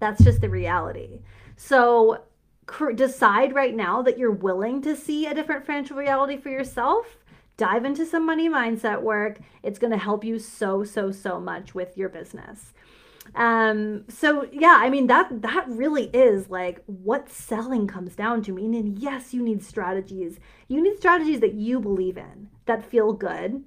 That's 0.00 0.22
just 0.22 0.40
the 0.40 0.50
reality. 0.50 1.20
So 1.56 2.24
decide 2.94 3.54
right 3.54 3.74
now 3.74 4.02
that 4.02 4.18
you're 4.18 4.30
willing 4.30 4.82
to 4.82 4.94
see 4.94 5.26
a 5.26 5.34
different 5.34 5.66
financial 5.66 5.96
reality 5.96 6.36
for 6.36 6.50
yourself. 6.50 7.18
Dive 7.56 7.84
into 7.84 8.06
some 8.06 8.24
money 8.26 8.48
mindset 8.48 9.02
work. 9.02 9.40
It's 9.62 9.78
going 9.78 9.92
to 9.92 9.98
help 9.98 10.24
you 10.24 10.38
so, 10.38 10.84
so, 10.84 11.10
so 11.10 11.40
much 11.40 11.74
with 11.74 11.96
your 11.96 12.08
business. 12.08 12.72
Um, 13.34 14.04
so 14.08 14.48
yeah, 14.52 14.76
I 14.78 14.90
mean 14.90 15.06
that 15.06 15.42
that 15.42 15.68
really 15.68 16.04
is 16.06 16.50
like 16.50 16.82
what 16.86 17.28
selling 17.28 17.86
comes 17.86 18.16
down 18.16 18.42
to. 18.42 18.52
Meaning, 18.52 18.96
yes, 18.98 19.32
you 19.32 19.42
need 19.42 19.62
strategies. 19.62 20.40
You 20.68 20.82
need 20.82 20.98
strategies 20.98 21.40
that 21.40 21.54
you 21.54 21.80
believe 21.80 22.16
in, 22.16 22.48
that 22.66 22.84
feel 22.84 23.12
good. 23.12 23.64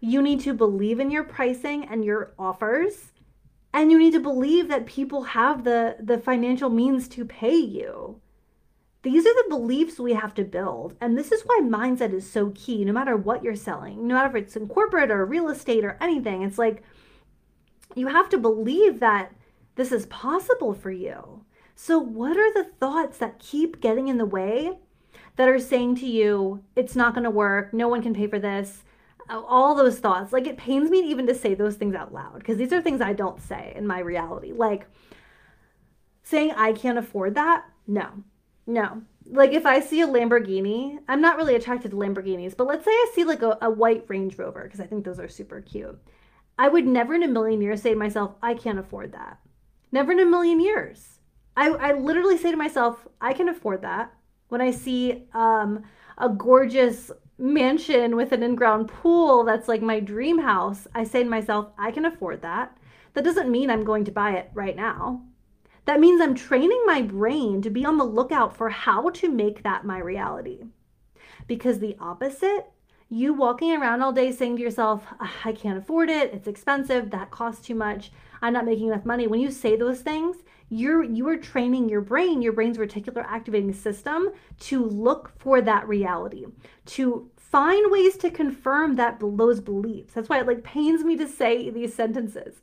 You 0.00 0.22
need 0.22 0.40
to 0.40 0.54
believe 0.54 1.00
in 1.00 1.10
your 1.10 1.24
pricing 1.24 1.84
and 1.84 2.04
your 2.04 2.32
offers. 2.38 3.12
And 3.72 3.90
you 3.92 3.98
need 3.98 4.12
to 4.12 4.20
believe 4.20 4.68
that 4.68 4.86
people 4.86 5.24
have 5.24 5.64
the 5.64 5.96
the 6.00 6.18
financial 6.18 6.70
means 6.70 7.08
to 7.08 7.24
pay 7.24 7.56
you. 7.56 8.20
These 9.02 9.26
are 9.26 9.34
the 9.34 9.50
beliefs 9.50 10.00
we 10.00 10.14
have 10.14 10.34
to 10.34 10.42
build. 10.42 10.96
And 11.00 11.16
this 11.16 11.30
is 11.30 11.42
why 11.42 11.60
mindset 11.62 12.12
is 12.12 12.28
so 12.28 12.50
key, 12.56 12.84
no 12.84 12.92
matter 12.92 13.16
what 13.16 13.44
you're 13.44 13.54
selling, 13.54 14.08
no 14.08 14.14
matter 14.14 14.36
if 14.36 14.44
it's 14.44 14.56
in 14.56 14.66
corporate 14.66 15.12
or 15.12 15.24
real 15.24 15.48
estate 15.48 15.84
or 15.84 15.96
anything. 16.00 16.42
It's 16.42 16.58
like 16.58 16.82
you 17.96 18.08
have 18.08 18.28
to 18.28 18.38
believe 18.38 19.00
that 19.00 19.32
this 19.74 19.90
is 19.90 20.06
possible 20.06 20.74
for 20.74 20.90
you. 20.90 21.44
So, 21.74 21.98
what 21.98 22.36
are 22.36 22.52
the 22.52 22.70
thoughts 22.78 23.18
that 23.18 23.38
keep 23.38 23.80
getting 23.80 24.08
in 24.08 24.18
the 24.18 24.24
way 24.24 24.78
that 25.36 25.48
are 25.48 25.58
saying 25.58 25.96
to 25.96 26.06
you, 26.06 26.62
it's 26.76 26.94
not 26.94 27.14
going 27.14 27.24
to 27.24 27.30
work, 27.30 27.72
no 27.72 27.88
one 27.88 28.02
can 28.02 28.14
pay 28.14 28.26
for 28.26 28.38
this? 28.38 28.84
All 29.28 29.74
those 29.74 29.98
thoughts. 29.98 30.32
Like, 30.32 30.46
it 30.46 30.56
pains 30.56 30.88
me 30.90 31.00
even 31.00 31.26
to 31.26 31.34
say 31.34 31.54
those 31.54 31.76
things 31.76 31.94
out 31.94 32.14
loud 32.14 32.38
because 32.38 32.58
these 32.58 32.72
are 32.72 32.80
things 32.80 33.00
I 33.00 33.12
don't 33.12 33.42
say 33.42 33.72
in 33.74 33.86
my 33.86 33.98
reality. 33.98 34.52
Like, 34.52 34.86
saying 36.22 36.52
I 36.52 36.72
can't 36.72 36.98
afford 36.98 37.34
that, 37.34 37.64
no, 37.86 38.08
no. 38.66 39.02
Like, 39.28 39.52
if 39.52 39.66
I 39.66 39.80
see 39.80 40.00
a 40.02 40.06
Lamborghini, 40.06 40.98
I'm 41.08 41.20
not 41.20 41.36
really 41.36 41.56
attracted 41.56 41.90
to 41.90 41.96
Lamborghinis, 41.96 42.56
but 42.56 42.66
let's 42.66 42.84
say 42.84 42.92
I 42.92 43.10
see 43.14 43.24
like 43.24 43.42
a, 43.42 43.58
a 43.60 43.70
white 43.70 44.04
Range 44.08 44.36
Rover 44.38 44.64
because 44.64 44.80
I 44.80 44.86
think 44.86 45.04
those 45.04 45.18
are 45.18 45.28
super 45.28 45.60
cute 45.60 45.98
I 46.58 46.68
would 46.68 46.86
never 46.86 47.14
in 47.14 47.22
a 47.22 47.28
million 47.28 47.60
years 47.60 47.82
say 47.82 47.90
to 47.90 47.98
myself, 47.98 48.34
I 48.42 48.54
can't 48.54 48.78
afford 48.78 49.12
that. 49.12 49.38
Never 49.92 50.12
in 50.12 50.20
a 50.20 50.26
million 50.26 50.60
years. 50.60 51.20
I, 51.56 51.68
I 51.70 51.92
literally 51.92 52.36
say 52.36 52.50
to 52.50 52.56
myself, 52.56 53.06
I 53.20 53.32
can 53.32 53.48
afford 53.48 53.82
that. 53.82 54.12
When 54.48 54.60
I 54.60 54.70
see 54.70 55.24
um, 55.34 55.84
a 56.18 56.28
gorgeous 56.28 57.10
mansion 57.38 58.16
with 58.16 58.32
an 58.32 58.42
in 58.42 58.54
ground 58.54 58.88
pool 58.88 59.44
that's 59.44 59.68
like 59.68 59.82
my 59.82 60.00
dream 60.00 60.38
house, 60.38 60.86
I 60.94 61.04
say 61.04 61.22
to 61.22 61.28
myself, 61.28 61.68
I 61.78 61.90
can 61.90 62.04
afford 62.04 62.42
that. 62.42 62.76
That 63.14 63.24
doesn't 63.24 63.50
mean 63.50 63.70
I'm 63.70 63.84
going 63.84 64.04
to 64.04 64.12
buy 64.12 64.32
it 64.32 64.50
right 64.54 64.76
now. 64.76 65.22
That 65.86 66.00
means 66.00 66.20
I'm 66.20 66.34
training 66.34 66.82
my 66.84 67.02
brain 67.02 67.62
to 67.62 67.70
be 67.70 67.84
on 67.84 67.96
the 67.96 68.04
lookout 68.04 68.56
for 68.56 68.68
how 68.68 69.10
to 69.10 69.30
make 69.30 69.62
that 69.62 69.84
my 69.84 69.98
reality. 69.98 70.64
Because 71.46 71.78
the 71.78 71.96
opposite 72.00 72.66
you 73.08 73.32
walking 73.32 73.72
around 73.72 74.02
all 74.02 74.12
day 74.12 74.32
saying 74.32 74.56
to 74.56 74.62
yourself, 74.62 75.04
ah, 75.20 75.32
I 75.44 75.52
can't 75.52 75.78
afford 75.78 76.10
it, 76.10 76.32
it's 76.32 76.48
expensive, 76.48 77.10
that 77.10 77.30
costs 77.30 77.64
too 77.64 77.74
much, 77.74 78.10
I'm 78.42 78.52
not 78.52 78.64
making 78.64 78.88
enough 78.88 79.04
money. 79.04 79.26
When 79.26 79.40
you 79.40 79.50
say 79.50 79.76
those 79.76 80.00
things, 80.00 80.38
you're 80.68 81.04
you 81.04 81.28
are 81.28 81.36
training 81.36 81.88
your 81.88 82.00
brain, 82.00 82.42
your 82.42 82.52
brain's 82.52 82.78
reticular 82.78 83.24
activating 83.24 83.72
system 83.72 84.30
to 84.60 84.84
look 84.84 85.32
for 85.38 85.60
that 85.60 85.86
reality, 85.86 86.46
to 86.86 87.30
find 87.36 87.90
ways 87.92 88.16
to 88.16 88.30
confirm 88.30 88.96
that 88.96 89.20
those 89.20 89.60
beliefs. 89.60 90.14
That's 90.14 90.28
why 90.28 90.40
it 90.40 90.46
like 90.46 90.64
pains 90.64 91.04
me 91.04 91.16
to 91.16 91.28
say 91.28 91.70
these 91.70 91.94
sentences. 91.94 92.56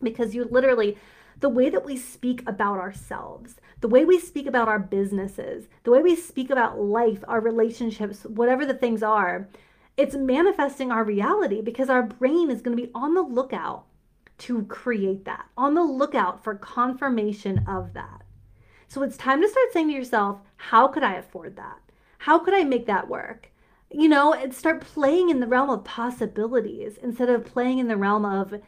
Because 0.00 0.34
you 0.34 0.44
literally 0.44 0.96
the 1.40 1.48
way 1.48 1.68
that 1.68 1.84
we 1.84 1.96
speak 1.96 2.42
about 2.46 2.78
ourselves, 2.78 3.56
the 3.80 3.88
way 3.88 4.04
we 4.04 4.18
speak 4.18 4.46
about 4.46 4.68
our 4.68 4.78
businesses, 4.78 5.68
the 5.84 5.90
way 5.90 6.02
we 6.02 6.16
speak 6.16 6.50
about 6.50 6.80
life, 6.80 7.22
our 7.28 7.40
relationships, 7.40 8.24
whatever 8.24 8.64
the 8.64 8.74
things 8.74 9.02
are, 9.02 9.48
it's 9.96 10.14
manifesting 10.14 10.90
our 10.90 11.04
reality 11.04 11.60
because 11.60 11.88
our 11.88 12.02
brain 12.02 12.50
is 12.50 12.62
going 12.62 12.76
to 12.76 12.82
be 12.82 12.90
on 12.94 13.14
the 13.14 13.22
lookout 13.22 13.84
to 14.38 14.64
create 14.64 15.24
that, 15.24 15.46
on 15.56 15.74
the 15.74 15.82
lookout 15.82 16.42
for 16.44 16.54
confirmation 16.54 17.64
of 17.66 17.94
that. 17.94 18.22
So 18.88 19.02
it's 19.02 19.16
time 19.16 19.40
to 19.42 19.48
start 19.48 19.72
saying 19.72 19.88
to 19.88 19.94
yourself, 19.94 20.40
how 20.56 20.88
could 20.88 21.02
I 21.02 21.14
afford 21.14 21.56
that? 21.56 21.80
How 22.18 22.38
could 22.38 22.54
I 22.54 22.64
make 22.64 22.86
that 22.86 23.08
work? 23.08 23.50
You 23.90 24.08
know, 24.08 24.32
and 24.34 24.54
start 24.54 24.80
playing 24.80 25.30
in 25.30 25.40
the 25.40 25.46
realm 25.46 25.70
of 25.70 25.84
possibilities 25.84 26.98
instead 27.02 27.28
of 27.28 27.44
playing 27.44 27.78
in 27.78 27.88
the 27.88 27.96
realm 27.96 28.24
of 28.24 28.60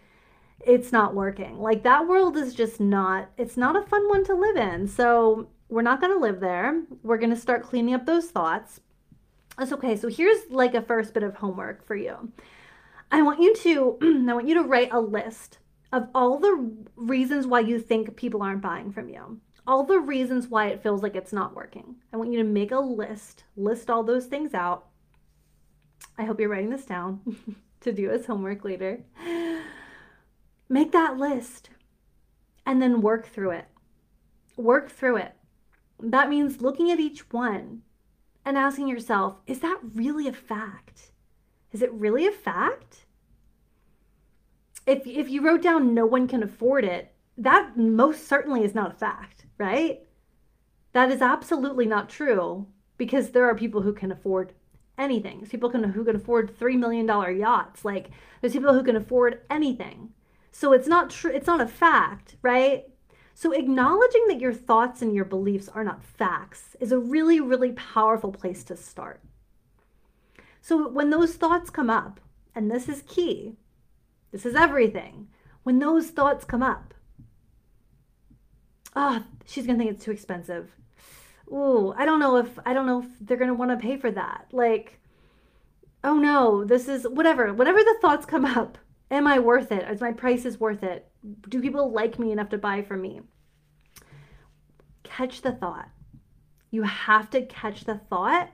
it's 0.67 0.93
not 0.93 1.15
working. 1.15 1.59
Like 1.59 1.83
that 1.85 2.07
world 2.07 2.37
is 2.37 2.55
just 2.55 2.81
not, 2.81 3.31
it's 3.37 3.57
not 3.57 3.77
a 3.77 3.87
fun 3.87 4.09
one 4.09 4.25
to 4.25 4.35
live 4.35 4.57
in. 4.57 4.89
So 4.89 5.49
we're 5.69 5.83
not 5.83 6.01
going 6.01 6.13
to 6.13 6.19
live 6.19 6.41
there. 6.41 6.83
We're 7.03 7.19
going 7.19 7.31
to 7.31 7.37
start 7.37 7.63
cleaning 7.63 7.95
up 7.95 8.07
those 8.07 8.31
thoughts. 8.31 8.81
That's 9.59 9.73
okay. 9.73 9.97
So 9.97 10.09
here's 10.09 10.51
like 10.51 10.75
a 10.75 10.83
first 10.83 11.15
bit 11.15 11.23
of 11.23 11.37
homework 11.37 11.87
for 11.87 11.97
you. 11.97 12.33
I 13.11 13.23
want 13.23 13.41
you 13.41 13.55
to 13.57 13.99
I 14.31 14.35
want 14.35 14.49
you 14.49 14.55
to 14.55 14.63
write 14.63 14.93
a 14.93 15.01
list 15.01 15.59
of 15.93 16.09
all 16.15 16.39
the 16.39 16.71
reasons 16.97 17.47
why 17.47 17.61
you 17.61 17.79
think 17.79 18.17
people 18.17 18.43
aren't 18.43 18.63
buying 18.63 18.93
from 18.93 19.09
you. 19.09 19.41
All 19.67 19.85
the 19.85 20.01
reasons 20.01 20.49
why 20.49 20.69
it 20.69 20.83
feels 20.83 21.03
like 21.03 21.17
it's 21.17 21.33
not 21.33 21.55
working. 21.55 21.97
I 22.13 22.17
want 22.17 22.33
you 22.33 22.39
to 22.39 22.45
make 22.45 22.73
a 22.73 22.79
list, 22.79 23.45
list 23.57 23.91
all 23.91 24.03
those 24.03 24.27
things 24.27 24.55
out. 24.55 24.87
I 26.17 26.25
hope 26.25 26.41
you're 26.41 26.49
writing 26.49 26.71
this 26.71 26.87
down 26.87 27.21
to 27.81 27.93
do 27.93 28.11
as 28.11 28.27
homework 28.27 28.65
later. 28.65 29.01
Make 30.69 30.93
that 30.93 31.17
list 31.17 31.71
and 32.67 32.83
then 32.83 33.01
work 33.01 33.27
through 33.27 33.53
it. 33.53 33.67
Work 34.57 34.91
through 34.91 35.17
it. 35.17 35.35
That 36.01 36.29
means 36.29 36.61
looking 36.61 36.91
at 36.91 37.01
each 37.01 37.33
one 37.33 37.83
and 38.45 38.59
asking 38.59 38.89
yourself, 38.89 39.37
is 39.47 39.61
that 39.61 39.79
really 39.95 40.29
a 40.29 40.33
fact? 40.33 41.13
Is 41.73 41.83
it 41.83 41.93
really 41.93 42.27
a 42.27 42.33
fact? 42.33 43.07
If, 44.87 45.07
if 45.07 45.29
you 45.29 45.43
wrote 45.43 45.63
down 45.63 45.95
no 45.95 46.07
one 46.07 46.29
can 46.29 46.43
afford 46.43 46.85
it, 46.85 47.13
that 47.37 47.77
most 47.77 48.27
certainly 48.27 48.65
is 48.65 48.75
not 48.75 48.93
a 48.93 48.99
fact, 48.99 49.47
right? 49.59 50.01
That 50.93 51.11
is 51.11 51.21
absolutely 51.21 51.87
not 51.87 52.09
true 52.09 52.67
because 52.97 53.31
there 53.31 53.45
are 53.45 53.55
people 53.55 53.83
who 53.83 53.93
can 53.93 54.11
afford 54.11 54.53
anything. 54.99 55.39
There's 55.39 55.51
people 55.51 55.71
can, 55.71 55.85
who 55.85 56.05
can 56.05 56.17
afford 56.17 56.59
$3 56.59 56.79
million 56.79 57.07
yachts. 57.39 57.85
Like, 57.85 58.11
there's 58.41 58.53
people 58.53 58.75
who 58.75 58.83
can 58.83 58.97
afford 58.97 59.41
anything. 59.49 60.11
So 60.51 60.73
it's 60.73 60.89
not 60.89 61.11
true, 61.11 61.31
it's 61.33 61.47
not 61.47 61.61
a 61.61 61.67
fact, 61.67 62.37
right? 62.43 62.85
So, 63.35 63.53
acknowledging 63.53 64.27
that 64.27 64.41
your 64.41 64.53
thoughts 64.53 65.01
and 65.01 65.15
your 65.15 65.25
beliefs 65.25 65.69
are 65.69 65.85
not 65.85 66.03
facts 66.03 66.75
is 66.81 66.91
a 66.91 66.99
really, 66.99 67.39
really 67.39 67.71
powerful 67.71 68.33
place 68.33 68.65
to 68.65 68.77
start. 68.77 69.21
So, 70.61 70.89
when 70.89 71.11
those 71.11 71.37
thoughts 71.37 71.71
come 71.71 71.89
up, 71.89 72.21
and 72.53 72.69
this 72.69 72.89
is 72.89 73.05
key, 73.07 73.55
this 74.33 74.45
is 74.45 74.57
everything. 74.57 75.29
When 75.63 75.79
those 75.79 76.11
thoughts 76.11 76.45
come 76.45 76.65
up, 76.65 76.95
oh, 78.97 79.23
she's 79.47 79.67
gonna 79.67 79.79
think 79.79 79.93
it's 79.93 80.05
too 80.05 80.11
expensive. 80.11 80.73
Ooh, 81.53 81.95
I 81.97 82.05
don't 82.05 82.19
know 82.19 82.39
if 82.39 82.59
I 82.67 82.75
don't 82.75 82.87
know 82.87 83.03
if 83.03 83.09
they're 83.21 83.37
gonna 83.37 83.55
want 83.55 83.71
to 83.71 83.77
pay 83.77 83.97
for 83.97 84.11
that. 84.11 84.49
Like, 84.51 84.99
oh 86.03 86.17
no, 86.17 86.65
this 86.65 86.89
is 86.89 87.07
whatever. 87.07 87.55
whatever 87.55 87.79
the 87.79 87.99
thoughts 88.01 88.27
come 88.27 88.45
up, 88.45 88.79
Am 89.11 89.27
I 89.27 89.39
worth 89.39 89.73
it? 89.73 89.89
Is 89.89 90.01
my 90.01 90.13
price 90.13 90.45
is 90.45 90.61
worth 90.61 90.83
it? 90.83 91.11
Do 91.49 91.61
people 91.61 91.93
like 91.93 92.19
me 92.19 92.31
enough 92.31 92.51
to 92.51 92.59
buy 92.59 92.83
from 92.83 93.03
me? 93.03 93.23
Catch 95.03 95.41
the 95.43 95.53
thought. 95.53 95.89
You 96.71 96.83
have 96.83 97.31
to 97.31 97.47
catch 97.47 97.85
the 97.85 98.01
thought 98.11 98.51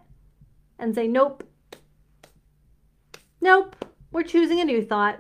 and 0.79 0.95
say, 0.95 1.09
nope. 1.09 1.43
Nope. 3.41 3.85
We're 4.13 4.23
choosing 4.23 4.61
a 4.61 4.65
new 4.65 4.83
thought. 4.85 5.19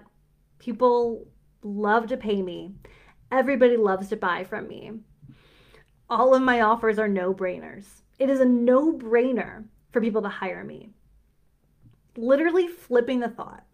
People 0.58 1.26
love 1.62 2.06
to 2.08 2.16
pay 2.16 2.40
me. 2.40 2.74
Everybody 3.32 3.76
loves 3.76 4.08
to 4.10 4.16
buy 4.16 4.44
from 4.44 4.68
me. 4.68 4.92
All 6.08 6.34
of 6.34 6.42
my 6.42 6.60
offers 6.60 6.98
are 6.98 7.08
no 7.08 7.34
brainers. 7.34 7.86
It 8.18 8.30
is 8.30 8.38
a 8.38 8.44
no 8.44 8.92
brainer 8.92 9.64
for 9.90 10.00
people 10.00 10.22
to 10.22 10.28
hire 10.28 10.62
me. 10.62 10.90
Literally 12.16 12.68
flipping 12.68 13.18
the 13.18 13.28
thought. 13.28 13.64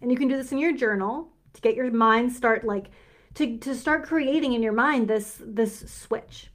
And 0.00 0.10
you 0.10 0.16
can 0.16 0.28
do 0.28 0.36
this 0.36 0.52
in 0.52 0.58
your 0.58 0.72
journal 0.72 1.28
to 1.52 1.60
get 1.60 1.74
your 1.74 1.90
mind 1.90 2.32
start 2.32 2.64
like 2.64 2.90
to, 3.34 3.58
to 3.58 3.74
start 3.74 4.06
creating 4.06 4.54
in 4.54 4.62
your 4.62 4.72
mind 4.72 5.08
this 5.08 5.40
this 5.40 5.90
switch. 5.90 6.50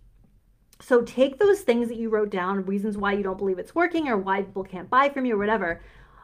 So 0.82 1.02
take 1.04 1.40
those 1.40 1.62
things 1.62 1.88
that 1.88 1.98
you 1.98 2.10
wrote 2.10 2.30
down, 2.30 2.66
reasons 2.66 2.98
why 2.98 3.14
you 3.14 3.24
don't 3.24 3.38
believe 3.38 3.60
it's 3.60 3.76
working 3.76 4.10
or 4.10 4.18
why 4.18 4.42
people 4.42 4.64
can't 4.64 4.90
buy 4.90 5.10
from 5.10 5.26
you 5.26 5.36
or 5.36 5.38
whatever, 5.38 5.82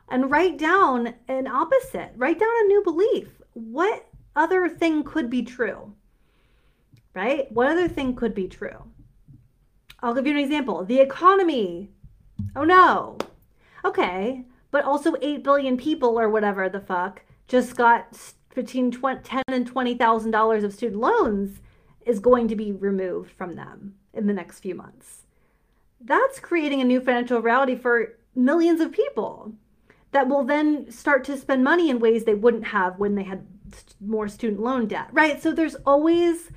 and 0.10 0.30
write 0.30 0.58
down 0.58 1.14
an 1.30 1.48
opposite. 1.48 2.12
Write 2.18 2.40
down 2.40 2.50
a 2.50 2.68
new 2.68 2.84
belief. 2.84 3.30
What 3.54 4.08
other 4.36 4.68
thing 4.68 5.04
could 5.04 5.30
be 5.30 5.44
true? 5.44 5.94
Right? 7.14 7.52
What 7.52 7.68
other 7.68 7.88
thing 7.88 8.16
could 8.16 8.36
be 8.36 8.48
true? 8.48 8.92
I'll 10.02 10.14
give 10.14 10.28
you 10.28 10.34
an 10.34 10.40
example. 10.40 10.84
The 10.84 11.00
economy. 11.00 11.92
Oh 12.56 12.64
no. 12.64 13.18
Okay 13.86 14.46
but 14.72 14.86
also 14.86 15.16
8 15.22 15.44
billion 15.44 15.78
people 15.78 16.20
or 16.20 16.30
whatever 16.30 16.68
the 16.70 16.80
fuck 16.80 17.24
just 17.48 17.76
got 17.76 18.34
between 18.56 18.92
20, 18.92 19.22
10 19.22 19.44
and 19.48 19.68
20,000 19.68 20.32
dollars 20.32 20.64
of 20.64 20.74
student 20.74 21.00
loans 21.00 21.60
is 22.06 22.20
going 22.20 22.48
to 22.48 22.56
be 22.56 22.72
removed 22.72 23.32
from 23.32 23.56
them 23.56 23.96
in 24.14 24.28
the 24.28 24.34
next 24.34 24.60
few 24.60 24.76
months. 24.76 25.24
That's 26.00 26.40
creating 26.40 26.82
a 26.82 26.86
new 26.86 27.00
financial 27.00 27.42
reality 27.42 27.76
for 27.76 28.18
millions 28.36 28.82
of 28.82 28.92
people 28.92 29.54
that 30.12 30.28
will 30.28 30.44
then 30.44 30.92
start 30.92 31.24
to 31.26 31.38
spend 31.38 31.64
money 31.64 31.90
in 31.90 32.00
ways 32.00 32.24
they 32.24 32.34
wouldn't 32.34 32.68
have 32.68 32.98
when 32.98 33.16
they 33.16 33.24
had 33.24 33.46
more 34.00 34.28
student 34.28 34.60
loan 34.60 34.88
debt, 34.88 35.08
right? 35.12 35.42
So 35.42 35.52
there's 35.52 35.76
always 35.86 36.52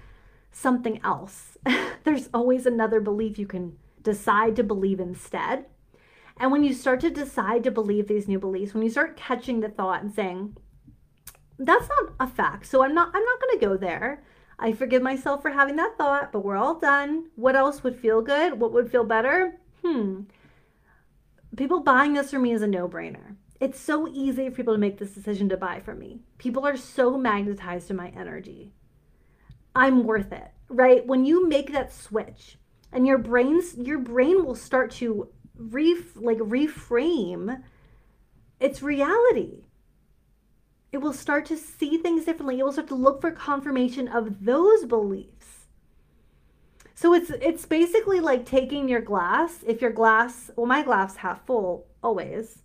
something 0.50 1.00
else. 1.04 1.56
there's 2.04 2.28
always 2.34 2.66
another 2.66 3.00
belief 3.00 3.38
you 3.38 3.46
can 3.46 3.76
decide 4.02 4.56
to 4.56 4.64
believe 4.64 5.00
instead. 5.00 5.66
And 6.36 6.50
when 6.50 6.64
you 6.64 6.74
start 6.74 7.00
to 7.00 7.10
decide 7.10 7.62
to 7.64 7.70
believe 7.70 8.08
these 8.08 8.28
new 8.28 8.38
beliefs, 8.38 8.74
when 8.74 8.82
you 8.82 8.90
start 8.90 9.16
catching 9.16 9.60
the 9.60 9.68
thought 9.68 10.02
and 10.02 10.12
saying, 10.12 10.56
that's 11.58 11.88
not 11.88 12.14
a 12.18 12.26
fact. 12.26 12.66
So 12.66 12.82
I'm 12.82 12.94
not 12.94 13.10
I'm 13.14 13.24
not 13.24 13.40
going 13.40 13.58
to 13.58 13.66
go 13.66 13.76
there. 13.76 14.24
I 14.58 14.72
forgive 14.72 15.02
myself 15.02 15.42
for 15.42 15.50
having 15.50 15.76
that 15.76 15.96
thought, 15.98 16.32
but 16.32 16.44
we're 16.44 16.56
all 16.56 16.78
done. 16.78 17.26
What 17.36 17.56
else 17.56 17.82
would 17.82 17.96
feel 17.96 18.22
good? 18.22 18.60
What 18.60 18.72
would 18.72 18.90
feel 18.90 19.04
better? 19.04 19.58
Hmm. 19.84 20.22
People 21.56 21.80
buying 21.80 22.14
this 22.14 22.30
from 22.30 22.42
me 22.42 22.52
is 22.52 22.62
a 22.62 22.66
no-brainer. 22.66 23.36
It's 23.60 23.80
so 23.80 24.08
easy 24.08 24.48
for 24.48 24.56
people 24.56 24.74
to 24.74 24.78
make 24.78 24.98
this 24.98 25.12
decision 25.12 25.48
to 25.48 25.56
buy 25.56 25.80
from 25.80 25.98
me. 25.98 26.20
People 26.38 26.66
are 26.66 26.76
so 26.76 27.16
magnetized 27.16 27.88
to 27.88 27.94
my 27.94 28.08
energy. 28.08 28.72
I'm 29.74 30.04
worth 30.04 30.32
it, 30.32 30.50
right? 30.68 31.06
When 31.06 31.24
you 31.24 31.48
make 31.48 31.72
that 31.72 31.92
switch 31.92 32.58
and 32.92 33.06
your 33.06 33.18
brains 33.18 33.74
your 33.76 33.98
brain 33.98 34.44
will 34.44 34.54
start 34.54 34.90
to 34.92 35.28
re 35.56 35.96
like 36.16 36.38
reframe 36.38 37.62
its 38.60 38.82
reality. 38.82 39.64
It 40.92 40.98
will 40.98 41.12
start 41.12 41.46
to 41.46 41.56
see 41.56 41.98
things 41.98 42.24
differently. 42.24 42.58
It 42.58 42.64
will 42.64 42.72
start 42.72 42.88
to 42.88 42.94
look 42.94 43.20
for 43.20 43.32
confirmation 43.32 44.06
of 44.08 44.44
those 44.44 44.84
beliefs. 44.84 45.66
So 46.94 47.12
it's 47.12 47.30
it's 47.30 47.66
basically 47.66 48.20
like 48.20 48.46
taking 48.46 48.88
your 48.88 49.00
glass. 49.00 49.64
If 49.66 49.82
your 49.82 49.90
glass, 49.90 50.50
well, 50.56 50.66
my 50.66 50.82
glass 50.82 51.16
half 51.16 51.44
full 51.46 51.86
always, 52.02 52.62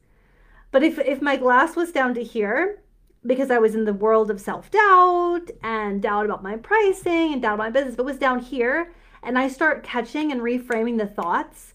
but 0.71 0.83
if 0.83 0.99
if 0.99 1.21
my 1.21 1.35
glass 1.35 1.75
was 1.75 1.91
down 1.91 2.13
to 2.13 2.23
here, 2.23 2.83
because 3.25 3.49
I 3.49 3.57
was 3.57 3.75
in 3.75 3.85
the 3.85 3.93
world 3.93 4.29
of 4.29 4.39
self 4.39 4.69
doubt 4.69 5.49
and 5.63 6.01
doubt 6.01 6.25
about 6.25 6.43
my 6.43 6.57
pricing 6.57 7.33
and 7.33 7.41
doubt 7.41 7.55
about 7.55 7.65
my 7.65 7.69
business, 7.71 7.95
but 7.95 8.05
was 8.05 8.19
down 8.19 8.39
here, 8.39 8.93
and 9.23 9.37
I 9.37 9.47
start 9.47 9.83
catching 9.83 10.31
and 10.31 10.41
reframing 10.41 10.99
the 10.99 11.07
thoughts 11.07 11.73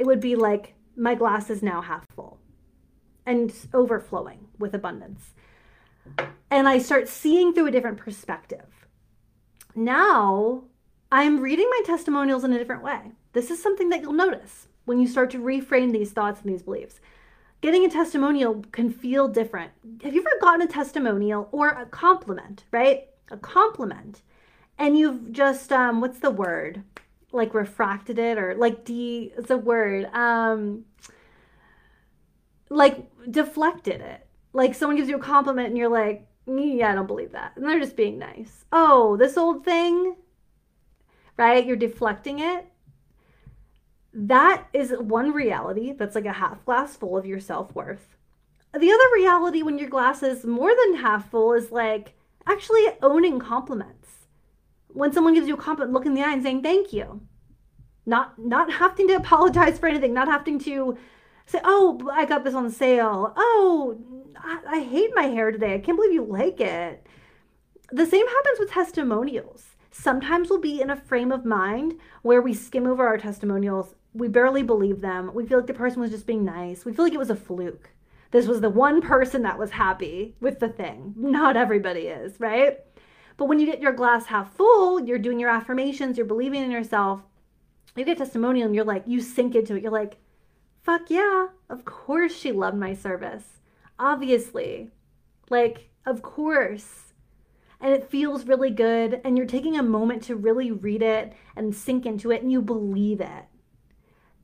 it 0.00 0.06
would 0.06 0.18
be 0.18 0.34
like 0.34 0.72
my 0.96 1.14
glass 1.14 1.50
is 1.50 1.62
now 1.62 1.82
half 1.82 2.06
full 2.16 2.38
and 3.26 3.52
overflowing 3.74 4.48
with 4.58 4.74
abundance. 4.74 5.34
And 6.50 6.66
I 6.66 6.78
start 6.78 7.06
seeing 7.06 7.52
through 7.52 7.66
a 7.66 7.70
different 7.70 7.98
perspective. 7.98 8.86
Now 9.74 10.64
I'm 11.12 11.38
reading 11.40 11.68
my 11.68 11.82
testimonials 11.84 12.44
in 12.44 12.52
a 12.54 12.58
different 12.58 12.82
way. 12.82 13.12
This 13.34 13.50
is 13.50 13.62
something 13.62 13.90
that 13.90 14.00
you'll 14.00 14.14
notice 14.14 14.68
when 14.86 14.98
you 14.98 15.06
start 15.06 15.30
to 15.32 15.38
reframe 15.38 15.92
these 15.92 16.12
thoughts 16.12 16.40
and 16.40 16.50
these 16.50 16.62
beliefs. 16.62 16.98
Getting 17.60 17.84
a 17.84 17.90
testimonial 17.90 18.64
can 18.72 18.90
feel 18.90 19.28
different. 19.28 19.72
Have 20.02 20.14
you 20.14 20.22
ever 20.22 20.40
gotten 20.40 20.62
a 20.62 20.66
testimonial 20.66 21.50
or 21.52 21.68
a 21.68 21.84
compliment, 21.84 22.64
right? 22.72 23.08
A 23.30 23.36
compliment. 23.36 24.22
And 24.78 24.96
you've 24.96 25.30
just, 25.30 25.70
um, 25.70 26.00
what's 26.00 26.20
the 26.20 26.30
word? 26.30 26.84
Like 27.32 27.54
refracted 27.54 28.18
it 28.18 28.38
or 28.38 28.54
like 28.54 28.84
de 28.84 29.32
it's 29.36 29.50
a 29.50 29.56
word? 29.56 30.06
Um 30.14 30.84
like 32.68 33.06
deflected 33.30 34.00
it. 34.00 34.26
Like 34.52 34.74
someone 34.74 34.96
gives 34.96 35.08
you 35.08 35.16
a 35.16 35.20
compliment 35.20 35.68
and 35.68 35.78
you're 35.78 35.88
like 35.88 36.26
yeah 36.46 36.90
i 36.90 36.94
don't 36.94 37.06
believe 37.06 37.32
that. 37.32 37.52
And 37.56 37.64
they're 37.64 37.78
just 37.78 37.96
being 37.96 38.18
nice. 38.18 38.64
Oh 38.72 39.16
this 39.16 39.36
old 39.36 39.64
thing 39.64 40.16
right? 41.40 41.64
You're 41.64 41.76
deflecting 41.76 42.38
it. 42.38 42.66
That 44.12 44.66
is 44.74 44.92
one 44.98 45.32
reality 45.32 45.92
that's 45.92 46.14
like 46.14 46.26
a 46.26 46.34
half 46.34 46.62
glass 46.66 46.96
full 46.96 47.16
of 47.16 47.24
your 47.24 47.40
self-worth. 47.40 48.16
The 48.78 48.92
other 48.92 49.14
reality 49.14 49.62
when 49.62 49.78
your 49.78 49.88
glass 49.88 50.22
is 50.22 50.44
more 50.44 50.70
than 50.70 51.00
half 51.00 51.30
full 51.30 51.54
is 51.54 51.72
like 51.72 52.12
actually 52.46 52.84
owning 53.00 53.38
compliments 53.38 54.19
when 54.92 55.12
someone 55.12 55.34
gives 55.34 55.48
you 55.48 55.54
a 55.54 55.58
compliment, 55.58 55.92
look 55.92 56.06
in 56.06 56.14
the 56.14 56.22
eye 56.22 56.32
and 56.32 56.42
saying 56.42 56.62
thank 56.62 56.92
you. 56.92 57.20
Not 58.06 58.38
not 58.38 58.72
having 58.72 59.08
to 59.08 59.14
apologize 59.14 59.78
for 59.78 59.88
anything, 59.88 60.14
not 60.14 60.28
having 60.28 60.58
to 60.60 60.96
say, 61.46 61.60
"Oh, 61.64 62.00
I 62.12 62.24
got 62.24 62.44
this 62.44 62.54
on 62.54 62.70
sale." 62.70 63.32
"Oh, 63.36 63.98
I, 64.36 64.60
I 64.66 64.80
hate 64.80 65.10
my 65.14 65.24
hair 65.24 65.50
today. 65.50 65.74
I 65.74 65.78
can't 65.78 65.96
believe 65.96 66.14
you 66.14 66.24
like 66.24 66.60
it." 66.60 67.06
The 67.92 68.06
same 68.06 68.26
happens 68.26 68.58
with 68.58 68.70
testimonials. 68.70 69.76
Sometimes 69.90 70.48
we'll 70.48 70.60
be 70.60 70.80
in 70.80 70.90
a 70.90 70.96
frame 70.96 71.32
of 71.32 71.44
mind 71.44 71.94
where 72.22 72.40
we 72.40 72.54
skim 72.54 72.86
over 72.86 73.06
our 73.06 73.18
testimonials, 73.18 73.94
we 74.14 74.28
barely 74.28 74.62
believe 74.62 75.00
them, 75.00 75.32
we 75.34 75.44
feel 75.44 75.58
like 75.58 75.66
the 75.66 75.74
person 75.74 76.00
was 76.00 76.10
just 76.10 76.26
being 76.26 76.44
nice, 76.44 76.84
we 76.84 76.92
feel 76.92 77.04
like 77.04 77.12
it 77.12 77.18
was 77.18 77.30
a 77.30 77.36
fluke. 77.36 77.90
This 78.30 78.46
was 78.46 78.60
the 78.60 78.70
one 78.70 79.00
person 79.00 79.42
that 79.42 79.58
was 79.58 79.70
happy 79.72 80.36
with 80.40 80.60
the 80.60 80.68
thing. 80.68 81.14
Not 81.16 81.56
everybody 81.56 82.02
is, 82.02 82.38
right? 82.38 82.78
But 83.40 83.46
when 83.48 83.58
you 83.58 83.64
get 83.64 83.80
your 83.80 83.94
glass 83.94 84.26
half 84.26 84.52
full, 84.52 85.00
you're 85.00 85.18
doing 85.18 85.40
your 85.40 85.48
affirmations, 85.48 86.18
you're 86.18 86.26
believing 86.26 86.62
in 86.62 86.70
yourself, 86.70 87.22
you 87.96 88.04
get 88.04 88.18
testimonial 88.18 88.66
and 88.66 88.74
you're 88.74 88.84
like, 88.84 89.04
you 89.06 89.22
sink 89.22 89.54
into 89.54 89.74
it. 89.74 89.82
You're 89.82 89.90
like, 89.90 90.18
fuck 90.82 91.08
yeah, 91.08 91.46
of 91.70 91.86
course 91.86 92.36
she 92.36 92.52
loved 92.52 92.76
my 92.76 92.92
service. 92.92 93.62
Obviously. 93.98 94.90
Like, 95.48 95.88
of 96.04 96.20
course. 96.20 97.14
And 97.80 97.94
it 97.94 98.10
feels 98.10 98.44
really 98.44 98.68
good. 98.68 99.22
And 99.24 99.38
you're 99.38 99.46
taking 99.46 99.78
a 99.78 99.82
moment 99.82 100.22
to 100.24 100.36
really 100.36 100.70
read 100.70 101.00
it 101.00 101.32
and 101.56 101.74
sink 101.74 102.04
into 102.04 102.30
it 102.30 102.42
and 102.42 102.52
you 102.52 102.60
believe 102.60 103.22
it. 103.22 103.46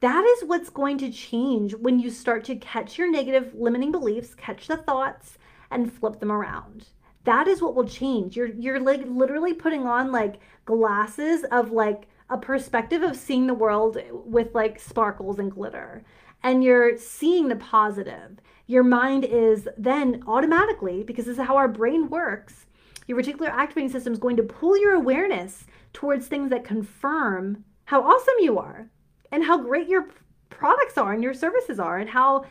That 0.00 0.24
is 0.24 0.48
what's 0.48 0.70
going 0.70 0.96
to 0.98 1.12
change 1.12 1.74
when 1.74 1.98
you 2.00 2.08
start 2.08 2.44
to 2.44 2.56
catch 2.56 2.96
your 2.96 3.10
negative 3.10 3.52
limiting 3.54 3.92
beliefs, 3.92 4.34
catch 4.34 4.68
the 4.68 4.78
thoughts, 4.78 5.36
and 5.70 5.92
flip 5.92 6.18
them 6.18 6.32
around. 6.32 6.86
That 7.26 7.48
is 7.48 7.60
what 7.60 7.74
will 7.74 7.86
change. 7.86 8.36
You're 8.36 8.48
you're 8.48 8.80
like 8.80 9.02
literally 9.06 9.52
putting 9.52 9.86
on 9.86 10.12
like 10.12 10.40
glasses 10.64 11.44
of 11.52 11.72
like 11.72 12.08
a 12.30 12.38
perspective 12.38 13.02
of 13.02 13.16
seeing 13.16 13.46
the 13.46 13.54
world 13.54 13.98
with 14.24 14.54
like 14.54 14.80
sparkles 14.80 15.38
and 15.38 15.52
glitter. 15.52 16.04
And 16.42 16.62
you're 16.62 16.96
seeing 16.96 17.48
the 17.48 17.56
positive. 17.56 18.38
Your 18.66 18.82
mind 18.82 19.24
is 19.24 19.68
then 19.76 20.22
automatically, 20.26 21.02
because 21.02 21.26
this 21.26 21.38
is 21.38 21.46
how 21.46 21.56
our 21.56 21.68
brain 21.68 22.08
works, 22.08 22.66
your 23.06 23.20
reticular 23.20 23.48
activating 23.48 23.90
system 23.90 24.12
is 24.12 24.18
going 24.18 24.36
to 24.36 24.42
pull 24.42 24.76
your 24.78 24.94
awareness 24.94 25.66
towards 25.92 26.26
things 26.26 26.50
that 26.50 26.64
confirm 26.64 27.64
how 27.86 28.02
awesome 28.02 28.34
you 28.40 28.58
are 28.58 28.88
and 29.30 29.44
how 29.44 29.58
great 29.58 29.88
your 29.88 30.08
products 30.50 30.98
are 30.98 31.12
and 31.12 31.22
your 31.22 31.34
services 31.34 31.78
are 31.78 31.98
and 31.98 32.10
how 32.10 32.44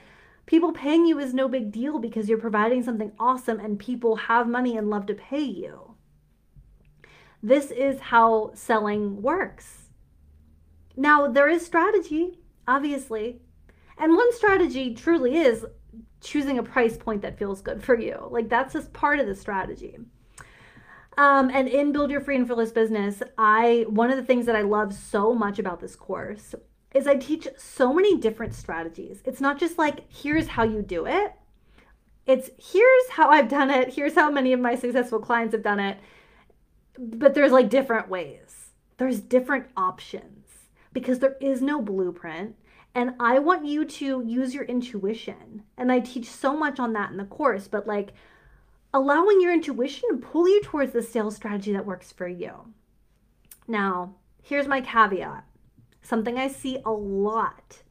people 0.45 0.71
paying 0.71 1.05
you 1.05 1.19
is 1.19 1.34
no 1.34 1.47
big 1.47 1.71
deal 1.71 1.99
because 1.99 2.29
you're 2.29 2.38
providing 2.38 2.84
something 2.84 3.12
awesome 3.19 3.60
and 3.60 3.79
people 3.79 4.15
have 4.15 4.47
money 4.47 4.77
and 4.77 4.89
love 4.89 5.05
to 5.08 5.13
pay 5.13 5.41
you. 5.41 5.95
This 7.41 7.71
is 7.71 7.99
how 7.99 8.51
selling 8.53 9.21
works. 9.21 9.89
Now, 10.95 11.27
there 11.27 11.49
is 11.49 11.65
strategy, 11.65 12.39
obviously. 12.67 13.41
And 13.97 14.15
one 14.15 14.34
strategy 14.34 14.93
truly 14.93 15.38
is 15.38 15.65
choosing 16.21 16.58
a 16.58 16.63
price 16.63 16.97
point 16.97 17.21
that 17.21 17.38
feels 17.38 17.62
good 17.62 17.84
for 17.84 17.99
you. 17.99 18.27
Like, 18.31 18.49
that's 18.49 18.73
just 18.73 18.93
part 18.93 19.19
of 19.19 19.27
the 19.27 19.36
strategy. 19.36 19.97
Um, 21.17 21.49
and 21.53 21.67
in 21.67 21.91
Build 21.91 22.12
Your 22.12 22.19
Free 22.19 22.36
and 22.36 22.47
Fearless 22.47 22.71
Business, 22.71 23.21
I 23.38 23.86
one 23.88 24.10
of 24.10 24.17
the 24.17 24.23
things 24.23 24.45
that 24.47 24.55
I 24.55 24.62
love 24.62 24.93
so 24.93 25.34
much 25.34 25.60
about 25.60 25.79
this 25.79 25.95
course 25.95 26.53
is 26.95 27.08
I 27.08 27.17
teach 27.17 27.47
so 27.58 27.93
many 27.93 28.17
different 28.17 28.55
strategies. 28.55 29.21
It's 29.25 29.41
not 29.41 29.60
just 29.60 29.77
like 29.77 30.10
here's 30.10 30.47
how 30.47 30.63
you 30.63 30.81
do 30.81 31.05
it. 31.05 31.34
It's 32.25 32.49
here's 32.58 33.10
how 33.12 33.29
I've 33.29 33.49
done 33.49 33.69
it. 33.69 33.93
Here's 33.93 34.15
how 34.15 34.31
many 34.31 34.53
of 34.53 34.62
my 34.62 34.75
successful 34.75 35.19
clients 35.19 35.53
have 35.53 35.62
done 35.62 35.79
it. 35.79 35.97
But 36.97 37.34
there's 37.34 37.51
like 37.51 37.69
different 37.69 38.08
ways. 38.08 38.69
There's 38.97 39.19
different 39.19 39.67
options 39.75 40.47
because 40.93 41.19
there 41.19 41.36
is 41.41 41.62
no 41.62 41.81
blueprint. 41.81 42.55
And 42.95 43.13
I 43.19 43.39
want 43.39 43.65
you 43.65 43.84
to 43.84 44.23
use 44.25 44.55
your 44.55 44.63
intuition. 44.63 45.63
And 45.77 45.91
I 45.91 45.99
teach 45.99 46.29
so 46.29 46.55
much 46.55 46.79
on 46.79 46.93
that 46.93 47.12
in 47.12 47.17
the 47.17 47.25
course, 47.25 47.67
but 47.67 47.86
like 47.86 48.13
allowing 48.93 49.41
your 49.41 49.51
intuition 49.51 50.08
to 50.10 50.17
pull 50.17 50.47
you 50.47 50.63
towards 50.63 50.93
the 50.93 51.01
sales 51.01 51.36
strategy 51.36 51.73
that 51.73 51.86
works 51.86 52.13
for 52.13 52.29
you. 52.29 52.73
Now, 53.67 54.15
here's 54.41 54.67
my 54.67 54.79
caveat 54.79 55.43
something 56.05 56.37
I 56.37 56.47
see 56.47 56.79
a 56.85 56.91
lot 56.91 57.81